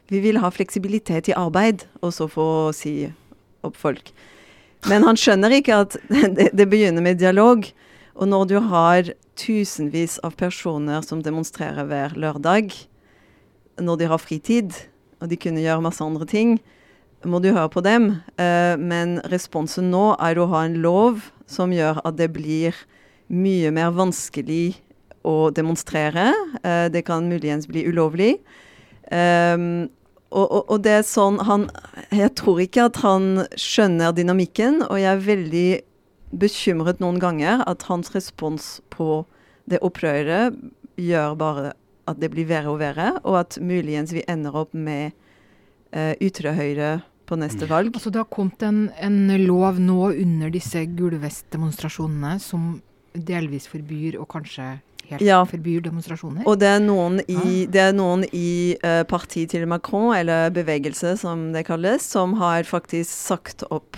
Vi 0.10 0.22
vil 0.22 0.40
ha 0.42 0.52
fleksibilitet 0.54 1.32
i 1.32 1.38
arbeid, 1.38 1.88
og 2.02 2.14
så 2.14 2.30
få 2.30 2.48
si 2.76 3.10
opp 3.66 3.78
folk. 3.78 4.14
Men 4.88 5.04
han 5.08 5.18
skjønner 5.20 5.58
ikke 5.58 5.82
at 5.86 5.98
det 6.60 6.70
begynner 6.70 7.04
med 7.04 7.20
dialog. 7.22 7.66
Og 8.20 8.30
når 8.30 8.46
du 8.52 8.58
har 8.70 9.12
tusenvis 9.40 10.20
av 10.28 10.38
personer 10.40 11.02
som 11.06 11.24
demonstrerer 11.24 11.88
hver 11.88 12.16
lørdag, 12.20 12.74
når 13.80 14.00
de 14.00 14.10
har 14.12 14.22
fritid, 14.22 14.76
og 15.20 15.32
de 15.32 15.40
kunne 15.40 15.64
gjøre 15.64 15.84
masse 15.84 16.04
andre 16.04 16.28
ting, 16.30 16.58
må 17.28 17.42
du 17.44 17.52
høre 17.52 17.70
på 17.72 17.84
dem. 17.84 18.14
Uh, 18.40 18.76
men 18.80 19.20
responsen 19.32 19.90
nå 19.92 20.14
er 20.24 20.40
å 20.40 20.48
ha 20.54 20.64
en 20.66 20.80
lov 20.84 21.28
som 21.50 21.74
gjør 21.76 22.02
at 22.08 22.20
det 22.20 22.32
blir 22.36 22.78
mye 23.30 23.72
mer 23.76 23.92
vanskelig 23.96 24.80
å 25.28 25.50
demonstrere. 25.52 26.32
Uh, 26.64 26.88
det 26.92 27.04
kan 27.10 27.28
muligens 27.30 27.68
bli 27.70 27.84
ulovlig. 27.90 28.38
Um, 29.12 29.90
og, 30.30 30.46
og, 30.46 30.64
og, 30.70 30.80
det 30.86 30.92
er 31.00 31.06
sånn 31.08 31.40
han 31.42 31.64
Jeg 32.14 32.36
tror 32.38 32.60
ikke 32.62 32.84
at 32.92 33.00
han 33.02 33.48
skjønner 33.58 34.14
dynamikken, 34.14 34.84
og 34.86 35.00
jeg 35.02 35.10
er 35.10 35.24
veldig 35.26 35.70
bekymret 36.30 37.02
noen 37.02 37.18
ganger 37.18 37.64
at 37.66 37.88
hans 37.90 38.14
respons 38.14 38.78
på 38.94 39.24
det 39.70 39.82
opprøret 39.86 40.54
gjør 41.00 41.34
bare 41.40 41.74
at 42.10 42.20
det 42.22 42.32
blir 42.34 42.50
verre 42.50 42.74
og 42.74 42.82
verre, 42.82 43.14
og 43.24 43.40
at 43.44 43.60
muligens 43.62 44.14
vi 44.16 44.26
ender 44.30 44.56
opp 44.58 44.74
med 44.74 45.14
uh, 45.96 46.14
ytre 46.18 46.56
høyre 46.58 46.92
på 47.30 47.38
neste 47.38 47.70
valg. 47.70 47.94
Altså 47.94 48.10
Det 48.10 48.24
har 48.24 48.30
kommet 48.34 48.64
en, 48.66 48.88
en 48.98 49.20
lov 49.46 49.80
nå 49.82 50.12
under 50.12 50.52
disse 50.54 50.82
gulvestdemonstrasjonene 50.98 52.38
som 52.42 52.78
delvis 53.14 53.68
forbyr 53.70 54.18
og 54.22 54.30
kanskje 54.32 54.78
helt 55.10 55.26
ja. 55.26 55.40
forbyr 55.48 55.84
demonstrasjoner. 55.86 56.46
Og 56.50 56.60
det 56.62 56.70
er 56.70 56.82
noen 56.84 57.20
i, 57.26 57.38
ah. 57.38 57.52
det 57.74 57.84
er 57.88 57.96
noen 57.98 58.26
i 58.36 58.78
uh, 58.84 59.02
partiet 59.10 59.54
til 59.54 59.66
Macron, 59.70 60.12
eller 60.18 60.54
bevegelse 60.54 61.16
som 61.22 61.50
det 61.56 61.66
kalles, 61.70 62.06
som 62.06 62.38
har 62.42 62.68
faktisk 62.70 63.10
sagt 63.10 63.66
opp 63.70 63.98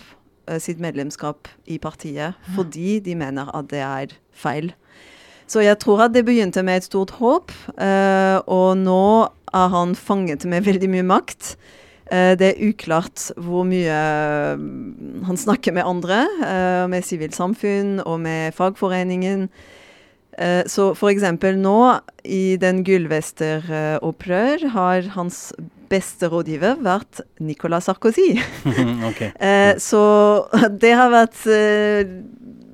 uh, 0.49 0.57
sitt 0.61 0.81
medlemskap 0.83 1.51
i 1.67 1.79
partiet 1.81 2.31
ja. 2.31 2.55
fordi 2.55 2.99
de 3.03 3.17
mener 3.19 3.51
at 3.55 3.71
det 3.73 3.83
er 3.85 4.15
feil. 4.31 4.71
Så 5.51 5.65
jeg 5.65 5.79
tror 5.83 6.05
at 6.05 6.15
det 6.15 6.23
begynte 6.27 6.63
med 6.63 6.79
et 6.79 6.87
stort 6.87 7.11
håp, 7.19 7.51
uh, 7.75 8.39
og 8.47 8.79
nå 8.79 9.03
er 9.51 9.73
han 9.73 9.97
fanget 9.99 10.45
med 10.47 10.63
veldig 10.63 10.87
mye 10.93 11.07
makt. 11.09 11.55
Uh, 12.07 12.37
det 12.39 12.53
er 12.53 12.63
uklart 12.69 13.27
hvor 13.35 13.67
mye 13.67 13.91
uh, 13.91 14.63
han 15.27 15.39
snakker 15.39 15.75
med 15.75 15.87
andre, 15.87 16.23
med 16.91 17.03
sivilsamfunn 17.07 17.99
og 18.05 18.19
med 18.23 18.55
fagforeningen. 18.55 19.49
så 20.71 20.83
f.eks. 20.95 21.25
nå, 21.59 21.79
i 22.23 22.55
den 22.55 22.83
gullvesteropprør, 22.87 24.67
har 24.71 25.09
hans 25.17 25.51
beste 25.91 26.29
rådgiver 26.31 26.79
vært 26.79 27.21
Nicolas 27.43 27.89
Sarkozy. 27.89 28.39
okay. 29.09 29.31
så 29.89 30.03
det 30.83 30.95
har 30.95 31.11
vært 31.11 31.43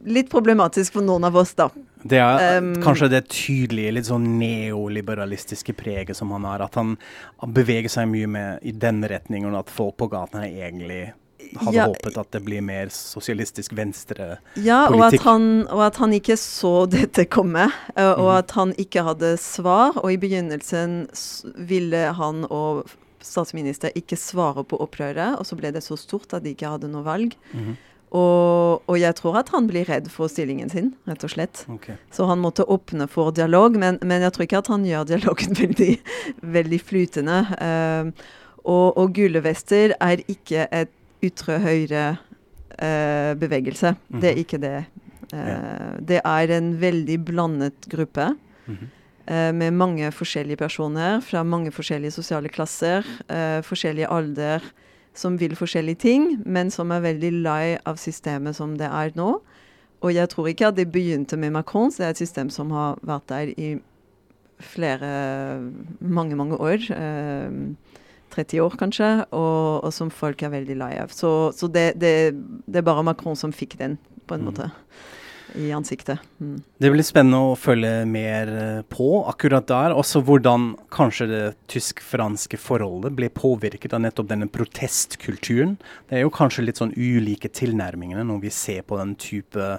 litt 0.05 0.29
problematisk 0.29 0.99
for 0.99 1.05
noen 1.05 1.25
av 1.25 1.41
oss, 1.41 1.57
da. 1.57 1.71
Det 2.07 2.19
er 2.23 2.61
um, 2.61 2.73
kanskje 2.83 3.11
det 3.11 3.23
tydelige, 3.33 3.93
litt 3.97 4.09
sånn 4.09 4.25
neoliberalistiske 4.39 5.75
preget 5.77 6.17
som 6.17 6.31
han 6.35 6.47
har. 6.47 6.65
At 6.67 6.77
han 6.79 6.95
beveger 7.53 7.91
seg 7.91 8.09
mye 8.11 8.29
med 8.31 8.67
i 8.67 8.73
den 8.75 9.03
retningen, 9.07 9.55
at 9.57 9.71
folk 9.73 9.97
på 10.01 10.09
gaten 10.11 10.43
er 10.43 10.67
egentlig 10.67 11.07
hadde 11.55 11.77
ja, 11.77 11.85
håpet 11.87 12.17
at 12.19 12.31
det 12.35 12.41
blir 12.43 12.63
mer 12.65 12.89
sosialistisk 12.91 13.75
venstrepolitikk. 13.77 14.65
Ja, 14.65 14.87
og 14.91 15.03
at, 15.05 15.17
han, 15.23 15.67
og 15.71 15.83
at, 15.85 15.99
han, 16.01 16.15
ikke 16.17 16.35
så 16.39 16.73
dette 16.91 17.27
komme, 17.31 17.67
uh, 17.95 18.13
og 18.17 18.27
mm. 18.27 18.37
at 18.37 18.55
han 18.57 18.73
ikke 18.81 19.05
hadde 19.07 19.33
svar. 19.41 19.97
Og 20.01 20.11
i 20.13 20.19
begynnelsen 20.21 21.05
ville 21.55 22.07
han 22.17 22.43
og 22.49 22.87
statsminister 23.23 23.95
ikke 23.97 24.19
svare 24.19 24.63
på 24.67 24.79
opprøret, 24.83 25.37
og 25.39 25.47
så 25.47 25.57
ble 25.59 25.73
det 25.75 25.83
så 25.85 25.97
stort 25.99 26.35
at 26.37 26.45
de 26.45 26.53
ikke 26.55 26.75
hadde 26.75 26.91
noe 26.91 27.05
valg. 27.05 27.35
Mm. 27.53 27.75
Og, 28.15 28.83
og, 28.87 28.95
jeg 28.95 29.15
tror 29.19 29.41
at 29.41 29.49
han 29.51 29.65
blir 29.67 29.87
redd 29.89 30.07
for 30.11 30.31
stillingen 30.31 30.69
sin, 30.71 30.93
rett 31.09 31.23
og 31.27 31.31
slett. 31.33 31.65
Okay. 31.73 31.97
Så 32.13 32.27
han 32.29 32.39
måtte 32.39 32.63
åpne 32.63 33.09
for 33.11 33.33
dialog, 33.35 33.75
men, 33.79 33.99
men, 33.99 34.23
jeg 34.23 34.35
tror 34.35 34.45
ikke 34.45 34.61
at 34.61 34.71
han 34.71 34.85
gjør 34.87 35.09
dialogen 35.09 35.57
veldig, 35.63 35.89
veldig 36.57 36.79
flytende. 36.79 37.41
Uh, 37.59 38.29
og, 38.63 38.87
og 38.99 39.11
gule 39.15 39.43
vester 39.43 39.95
er 39.99 40.23
ikke 40.27 40.69
et 40.71 40.93
ytre 41.23 41.59
høyre 41.63 42.05
uh, 42.15 43.33
bevegelse. 43.39 43.91
Mm 43.91 43.97
-hmm. 43.99 44.21
Det 44.21 44.29
er 44.29 44.35
mhm. 44.35 44.39
ikke 44.39 44.57
det. 44.57 44.85
Uh. 45.33 46.07
Det 46.07 46.21
er 46.23 46.57
en 46.57 46.81
veldig 46.81 47.25
blandet 47.25 47.89
gruppe. 47.89 48.35
Mm 48.67 48.75
-hmm. 48.75 49.51
med 49.51 49.71
mange 49.71 50.11
forskjellige 50.11 50.57
personer 50.57 51.19
fra 51.19 51.43
mange 51.43 51.71
forskjellige 51.71 52.11
sosiale 52.11 52.49
klasser, 52.49 53.03
forskjellig 53.61 54.05
alder 54.09 54.61
som 55.17 55.37
vil 55.41 55.55
forskjellige 55.57 56.01
ting, 56.05 56.25
men 56.45 56.71
som 56.73 56.91
er 56.93 57.05
veldig 57.05 57.31
lei 57.41 57.77
av 57.89 57.99
systemet 58.01 58.57
som 58.57 58.77
det 58.79 58.89
er 58.89 59.13
nå. 59.17 59.37
Og 60.05 60.13
jeg 60.13 60.29
tror 60.29 60.49
ikke 60.51 60.69
at 60.69 60.77
det 60.77 60.91
begynte 60.93 61.39
med 61.41 61.55
Macron, 61.55 61.89
det 61.89 62.05
er 62.05 62.13
et 62.13 62.21
system 62.21 62.51
som 62.53 62.71
har 62.75 62.99
vært 63.01 63.29
der 63.31 63.53
i 63.57 63.71
flere 64.61 65.09
mange, 65.99 66.37
mange 66.37 66.57
år. 66.57 66.85
Eh, 66.93 67.95
30 68.33 68.61
år, 68.61 68.75
kanskje, 68.77 69.09
og, 69.31 69.83
og, 69.85 69.91
som 69.95 70.09
folk 70.11 70.41
er 70.43 70.51
veldig 70.53 70.75
lei 70.77 70.93
av. 70.99 71.13
Så, 71.15 71.51
så 71.55 71.69
det, 71.71 71.93
det, 72.01 72.35
det, 72.67 72.81
er 72.81 72.85
bare 72.85 73.05
Macron 73.07 73.37
som 73.39 73.53
fikk 73.55 73.77
den 73.79 73.95
på 74.27 74.35
en 74.35 74.43
måte. 74.49 74.67
I 75.55 75.69
ansiktet. 75.71 76.19
Mm. 76.41 76.57
Det 76.77 76.89
blir 76.91 77.05
spennende 77.05 77.39
å 77.51 77.57
følge 77.59 77.91
mer 78.09 78.51
eh, 78.51 78.81
på 78.91 79.07
akkurat 79.29 79.67
der. 79.69 79.95
Også 79.95 80.21
hvordan 80.25 80.73
kanskje 80.93 81.27
det 81.31 81.41
tysk-franske 81.71 82.59
forholdet 82.59 83.15
blir 83.17 83.31
påvirket 83.33 83.95
av 83.95 84.03
nettopp 84.03 84.29
denne 84.31 84.49
protestkulturen. 84.51 85.77
Det 86.09 86.19
er 86.19 86.25
jo 86.25 86.33
kanskje 86.33 86.65
litt 86.67 86.81
sånn 86.81 86.95
ulike 86.97 87.51
tilnærmingene 87.53 88.25
når 88.27 88.43
vi 88.43 88.53
ser 88.53 88.83
på 88.87 88.99
den 88.99 89.15
type 89.21 89.69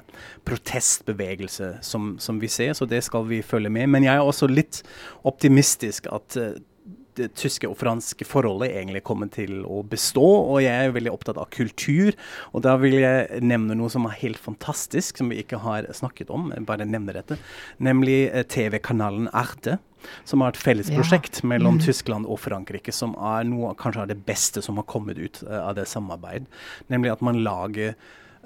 protestbevegelse 0.48 1.76
som, 1.84 2.14
som 2.22 2.40
vi 2.40 2.50
ser, 2.52 2.72
så 2.78 2.88
det 2.88 3.02
skal 3.06 3.28
vi 3.28 3.42
følge 3.44 3.72
med. 3.72 3.90
Men 3.92 4.08
jeg 4.08 4.16
er 4.16 4.24
også 4.24 4.48
litt 4.50 4.82
optimistisk 5.28 6.08
at 6.14 6.40
uh, 6.40 6.56
det 7.18 7.28
tyske 7.38 7.68
og 7.68 7.76
franske 7.80 8.26
forholdet 8.26 8.70
egentlig 8.72 9.02
kommer 9.06 9.30
til 9.32 9.62
å 9.66 9.82
bestå. 9.86 10.24
Og 10.24 10.62
jeg 10.64 10.88
er 10.88 10.94
veldig 10.94 11.12
opptatt 11.12 11.40
av 11.40 11.50
kultur. 11.54 12.14
Og 12.52 12.64
da 12.66 12.76
vil 12.80 12.98
jeg 13.00 13.42
nevne 13.44 13.76
noe 13.78 13.92
som 13.92 14.06
er 14.08 14.16
helt 14.22 14.40
fantastisk, 14.40 15.20
som 15.20 15.32
vi 15.32 15.42
ikke 15.42 15.60
har 15.64 15.88
snakket 15.96 16.32
om. 16.34 16.50
Jeg 16.54 16.66
bare 16.68 16.88
nevner 16.88 17.20
dette. 17.20 17.38
Nemlig 17.82 18.20
eh, 18.28 18.46
TV-kanalen 18.48 19.30
Arte. 19.36 19.78
Som 20.28 20.44
har 20.44 20.54
et 20.54 20.60
fellesprosjekt 20.60 21.40
ja. 21.42 21.48
mellom 21.50 21.80
mm. 21.80 21.82
Tyskland 21.82 22.28
og 22.30 22.38
Frankrike, 22.38 22.94
som 22.94 23.16
er 23.18 23.48
noe 23.48 23.72
kanskje 23.78 24.04
av 24.04 24.12
det 24.12 24.20
beste 24.28 24.62
som 24.62 24.78
har 24.78 24.86
kommet 24.86 25.18
ut 25.18 25.40
uh, 25.42 25.64
av 25.64 25.74
det 25.74 25.88
samarbeidet. 25.90 26.46
Nemlig 26.86 27.10
at 27.16 27.24
man 27.26 27.40
lager 27.42 27.96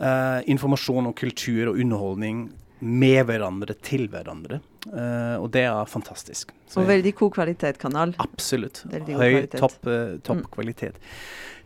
uh, 0.00 0.40
informasjon 0.48 1.10
og 1.10 1.16
kultur 1.20 1.74
og 1.74 1.76
underholdning 1.76 2.46
med 2.82 3.22
hverandre 3.28 3.76
til 3.84 4.08
hverandre. 4.10 4.60
Uh, 4.90 5.38
og 5.38 5.52
det 5.54 5.64
er 5.68 5.86
fantastisk. 5.86 6.50
Så 6.66 6.82
og 6.82 6.90
veldig 6.90 7.14
god 7.20 7.32
kvalitet-kanal. 7.36 8.16
Absolutt. 8.22 8.82
Høy, 8.90 9.46
topp, 9.54 9.78
uh, 9.86 10.18
topp 10.26 10.42
mm. 10.42 10.50
kvalitet. 10.56 10.98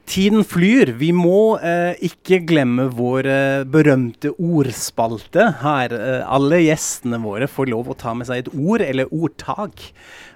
Tiden 0.07 0.45
flyr. 0.47 0.93
Vi 1.01 1.11
må 1.17 1.57
uh, 1.59 1.97
ikke 2.05 2.43
glemme 2.47 2.87
vår 2.95 3.27
berømte 3.73 4.35
ordspalte 4.37 5.49
her. 5.65 5.97
alle 6.29 6.61
gjestene 6.63 7.19
våre 7.25 7.49
får 7.51 7.73
lov 7.73 7.91
å 7.91 7.99
ta 7.99 8.15
med 8.15 8.29
seg 8.29 8.45
et 8.45 8.53
ord 8.55 8.85
eller 8.85 9.11
ordtak. 9.11 9.89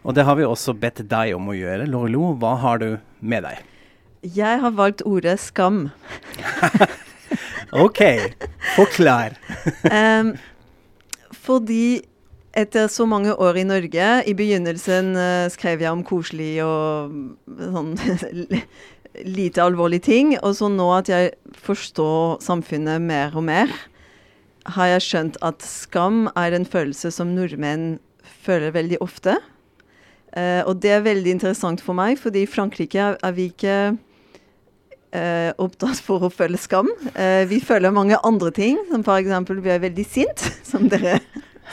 Og 0.02 0.16
det 0.16 0.24
har 0.24 0.40
vi 0.40 0.48
også 0.48 0.74
bedt 0.80 1.04
deg 1.10 1.36
om 1.36 1.52
å 1.52 1.58
gjøre. 1.58 1.86
Lorlo, 1.90 2.32
hva 2.40 2.56
har 2.64 2.80
du 2.80 2.94
med 3.20 3.44
deg? 3.44 3.60
Jeg 4.20 4.60
har 4.64 4.72
valgt 4.76 5.04
ordet 5.08 5.38
skam. 5.40 5.90
OK. 7.84 8.00
Forklar. 8.74 9.36
um, 10.20 10.34
fordi 11.50 12.02
etter 12.56 12.88
så 12.90 13.06
mange 13.06 13.34
år 13.38 13.60
i 13.60 13.66
Norge 13.66 14.06
I 14.26 14.34
begynnelsen 14.34 15.12
uh, 15.14 15.50
skrev 15.52 15.82
jeg 15.82 15.90
om 15.90 16.02
koselig 16.06 16.56
og 16.64 17.14
sånn 17.58 17.94
lite 19.38 19.62
alvorlige 19.62 20.06
ting. 20.06 20.34
Og 20.38 20.54
så 20.58 20.70
nå 20.70 20.86
at 20.94 21.10
jeg 21.10 21.32
forstår 21.58 22.38
samfunnet 22.44 23.02
mer 23.02 23.34
og 23.34 23.46
mer, 23.48 23.72
har 24.70 24.92
jeg 24.92 25.06
skjønt 25.06 25.38
at 25.46 25.64
skam 25.66 26.28
er 26.38 26.54
en 26.54 26.68
følelse 26.68 27.10
som 27.14 27.32
nordmenn 27.34 27.96
føler 28.44 28.74
veldig 28.76 29.00
ofte. 29.02 29.38
Uh, 30.30 30.62
og 30.68 30.78
det 30.82 30.94
er 30.94 31.06
veldig 31.06 31.38
interessant 31.38 31.82
for 31.82 31.98
meg, 31.98 32.18
fordi 32.22 32.44
i 32.44 32.50
Frankrike 32.50 33.14
er 33.18 33.34
vi 33.34 33.50
ikke 33.50 33.96
uh, 35.14 35.50
opptatt 35.62 36.00
for 36.04 36.26
å 36.26 36.30
føle 36.32 36.58
skam. 36.60 36.90
Eh, 37.14 37.44
vi 37.50 37.60
føler 37.64 37.94
mange 37.94 38.18
andre 38.26 38.52
ting, 38.54 38.78
som 38.90 39.04
f.eks. 39.04 39.50
vi 39.50 39.72
er 39.74 39.82
veldig 39.82 40.06
sint, 40.06 40.46
som 40.70 40.88
dere 40.90 41.18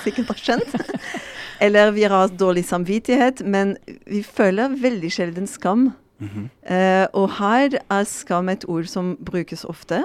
sikkert 0.04 0.34
har 0.34 0.42
skjønt. 0.42 0.76
Eller 1.64 1.92
vi 1.96 2.06
har 2.06 2.34
dårlig 2.38 2.68
samvittighet, 2.70 3.42
men 3.46 3.78
vi 4.06 4.22
føler 4.24 4.76
veldig 4.82 5.12
sjelden 5.12 5.48
skam. 5.48 5.92
Mm 6.20 6.30
-hmm. 6.30 6.74
eh, 6.74 7.08
og 7.14 7.30
her 7.38 7.80
er 7.90 8.04
skam 8.04 8.50
et 8.50 8.66
ord 8.68 8.86
som 8.86 9.18
brukes 9.22 9.66
ofte. 9.66 10.04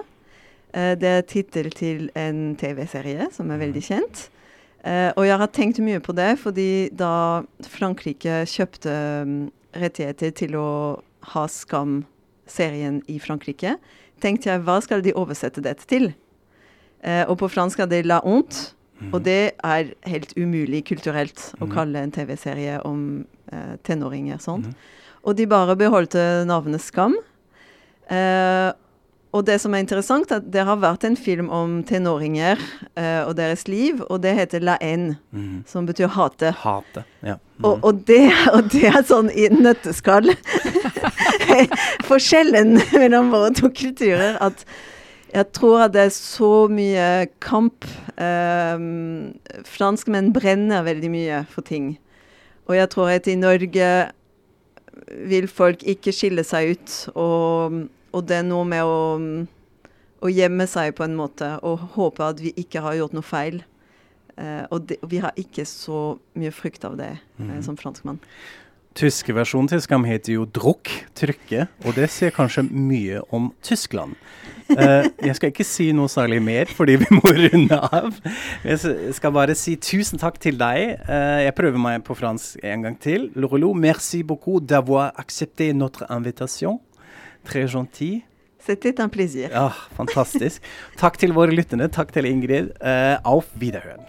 Uh, 0.76 0.96
det 0.96 1.08
er 1.08 1.20
tittel 1.20 1.70
til 1.70 2.10
en 2.16 2.56
TV-serie 2.56 3.28
som 3.32 3.50
er 3.50 3.58
veldig 3.58 3.82
mhm. 3.82 3.88
kjent. 3.88 4.30
Uh, 4.86 5.12
og 5.16 5.26
jeg 5.26 5.38
har 5.38 5.46
tenkt 5.46 5.78
mye 5.78 6.00
på 6.00 6.12
det, 6.12 6.38
fordi 6.38 6.88
da 6.88 7.42
Frankrike 7.68 8.46
kjøpte 8.46 9.22
um, 9.22 9.52
rettigheter 9.76 10.30
til 10.30 10.56
å 10.56 11.02
ha 11.22 11.46
Skam-serien 12.52 13.00
i 13.08 13.18
Frankrike, 13.18 13.78
tenkte 14.20 14.50
jeg 14.50 14.62
hva 14.66 14.80
skal 14.84 15.02
de 15.02 15.14
oversette 15.16 15.62
dette 15.64 15.86
til? 15.88 16.12
og 17.02 17.34
på 17.40 17.48
fransk 17.50 17.80
er 17.82 17.88
det 17.90 18.04
La 18.06 18.20
honte. 18.22 18.76
Og 19.10 19.18
mhm. 19.18 19.22
det 19.26 19.52
er 19.58 19.88
helt 20.06 20.32
umulig 20.38 20.84
kulturelt 20.86 21.40
å 21.58 21.66
mhm. 21.66 21.72
kalle 21.72 21.98
en 22.04 22.12
TV-serie 22.14 22.76
om 22.86 23.24
eh, 23.50 23.72
tenåringer 23.82 24.38
sånn. 24.38 24.68
Og 25.26 25.34
de 25.34 25.48
bare 25.50 25.74
beholdte 25.74 26.44
navnet 26.46 26.84
Skam. 26.84 27.16
Eh, 28.06 28.70
og 29.32 29.46
det 29.48 29.56
som 29.62 29.72
er 29.72 29.80
interessant, 29.80 30.30
er 30.30 30.42
at 30.42 30.48
det 30.52 30.64
har 30.68 30.80
vært 30.82 31.06
en 31.08 31.16
film 31.16 31.48
om 31.52 31.78
tenåringer 31.88 32.60
uh, 32.98 33.24
og 33.24 33.34
deres 33.38 33.64
liv, 33.64 34.02
og 34.10 34.20
det 34.24 34.34
heter 34.36 34.64
La 34.64 34.76
N, 34.84 35.14
mm. 35.32 35.62
som 35.68 35.88
betyr 35.88 36.12
hate. 36.12 36.52
Hate, 36.60 37.06
ja. 37.24 37.38
Mm. 37.56 37.64
Og, 37.64 37.78
og, 37.80 38.02
det, 38.08 38.26
og, 38.52 38.68
det, 38.74 38.84
er 38.90 39.02
sånn 39.08 39.30
i 39.32 39.46
nøtteskall 39.52 40.32
Forskjellen 42.08 42.78
mellom 42.92 43.30
våre 43.32 43.52
to 43.56 43.70
kulturer 43.72 44.38
at 44.42 44.64
jeg 45.32 45.48
tror 45.56 45.86
at 45.86 45.94
det 45.94 46.02
er 46.06 46.12
så 46.12 46.66
mye 46.68 47.06
kamp. 47.40 47.86
Um, 48.20 49.32
franskmenn 49.64 50.28
brenner 50.36 50.84
veldig 50.84 51.08
mye 51.12 51.38
for 51.48 51.64
ting. 51.64 51.94
Og 52.68 52.76
jeg 52.76 52.90
tror 52.92 53.14
at 53.14 53.30
i 53.32 53.38
Norge 53.40 53.88
vil 55.28 55.48
folk 55.48 55.80
ikke 55.88 56.12
skille 56.12 56.44
seg 56.44 56.74
ut. 56.76 56.96
Og, 57.16 57.80
og 58.12 58.25
det 58.29 58.40
er 58.40 58.46
noe 58.46 58.64
med 58.68 58.87
å, 58.87 58.96
å, 60.22 60.31
gjemme 60.31 60.68
seg 60.70 60.94
på 60.98 61.07
en 61.07 61.18
måte 61.18 61.55
og 61.66 61.92
håpe 61.96 62.33
at 62.33 62.42
vi 62.42 62.55
ikke 62.61 62.85
har 62.85 62.98
gjort 63.01 63.16
noe 63.16 63.27
feil. 63.27 63.62
Uh, 64.33 64.64
og, 64.72 64.87
det, 64.88 64.96
vi 65.05 65.20
har 65.20 65.37
ikke 65.37 65.66
så 65.68 66.16
mye 66.40 66.53
frykt 66.55 66.87
av 66.88 66.96
det 67.01 67.14
mm. 67.37 67.59
som 67.66 67.77
franskmann. 67.77 68.20
Tyske 68.96 69.33
versjonen 69.33 69.70
til 69.72 69.81
Skam 69.81 70.05
heter 70.05 70.35
jo 70.35 70.42
Drukk, 70.44 70.90
trykke, 71.16 71.64
og 71.87 71.94
det 71.96 72.11
sier 72.12 72.33
kanskje 72.35 72.66
mye 72.68 73.22
om 73.33 73.48
Tyskland. 73.64 74.16
Uh, 74.68 75.09
jeg 75.25 75.37
skal 75.37 75.53
ikke 75.53 75.66
si 75.66 75.87
noe 75.96 76.12
særlig 76.12 76.42
mer, 76.44 76.68
fordi 76.77 76.98
vi 77.01 77.09
må 77.16 77.33
runde 77.33 77.79
av. 77.88 78.18
Jeg 78.64 79.14
skal 79.16 79.33
bare 79.33 79.57
si 79.59 79.79
tusen 79.81 80.20
takk 80.20 80.37
til 80.40 80.61
deg. 80.61 81.01
Uh, 81.09 81.40
jeg 81.44 81.57
prøver 81.57 81.81
meg 81.81 82.05
på 82.05 82.16
fransk 82.18 82.61
en 82.68 82.85
gang 82.88 82.98
til. 83.01 83.31
Lorelo, 83.37 83.72
merci 83.72 84.22
beaucoup 84.22 84.61
d'avoir 84.61 85.12
accepté 85.16 85.72
notre 85.72 86.09
invitation. 86.12 86.81
Très 87.44 87.66
gentil. 87.66 88.22
C'était 88.62 89.00
un 89.00 89.09
plaisir. 89.09 89.50
Ja, 89.50 89.72
fantastisk. 89.96 90.62
Takk 90.96 91.18
til 91.18 91.35
våre 91.35 91.50
lyttende. 91.50 91.88
Takk 91.90 92.12
til 92.14 92.28
Ingrid. 92.31 92.70
Uh, 92.78 93.18
auf 93.24 93.50
Wiederhören. 93.59 94.07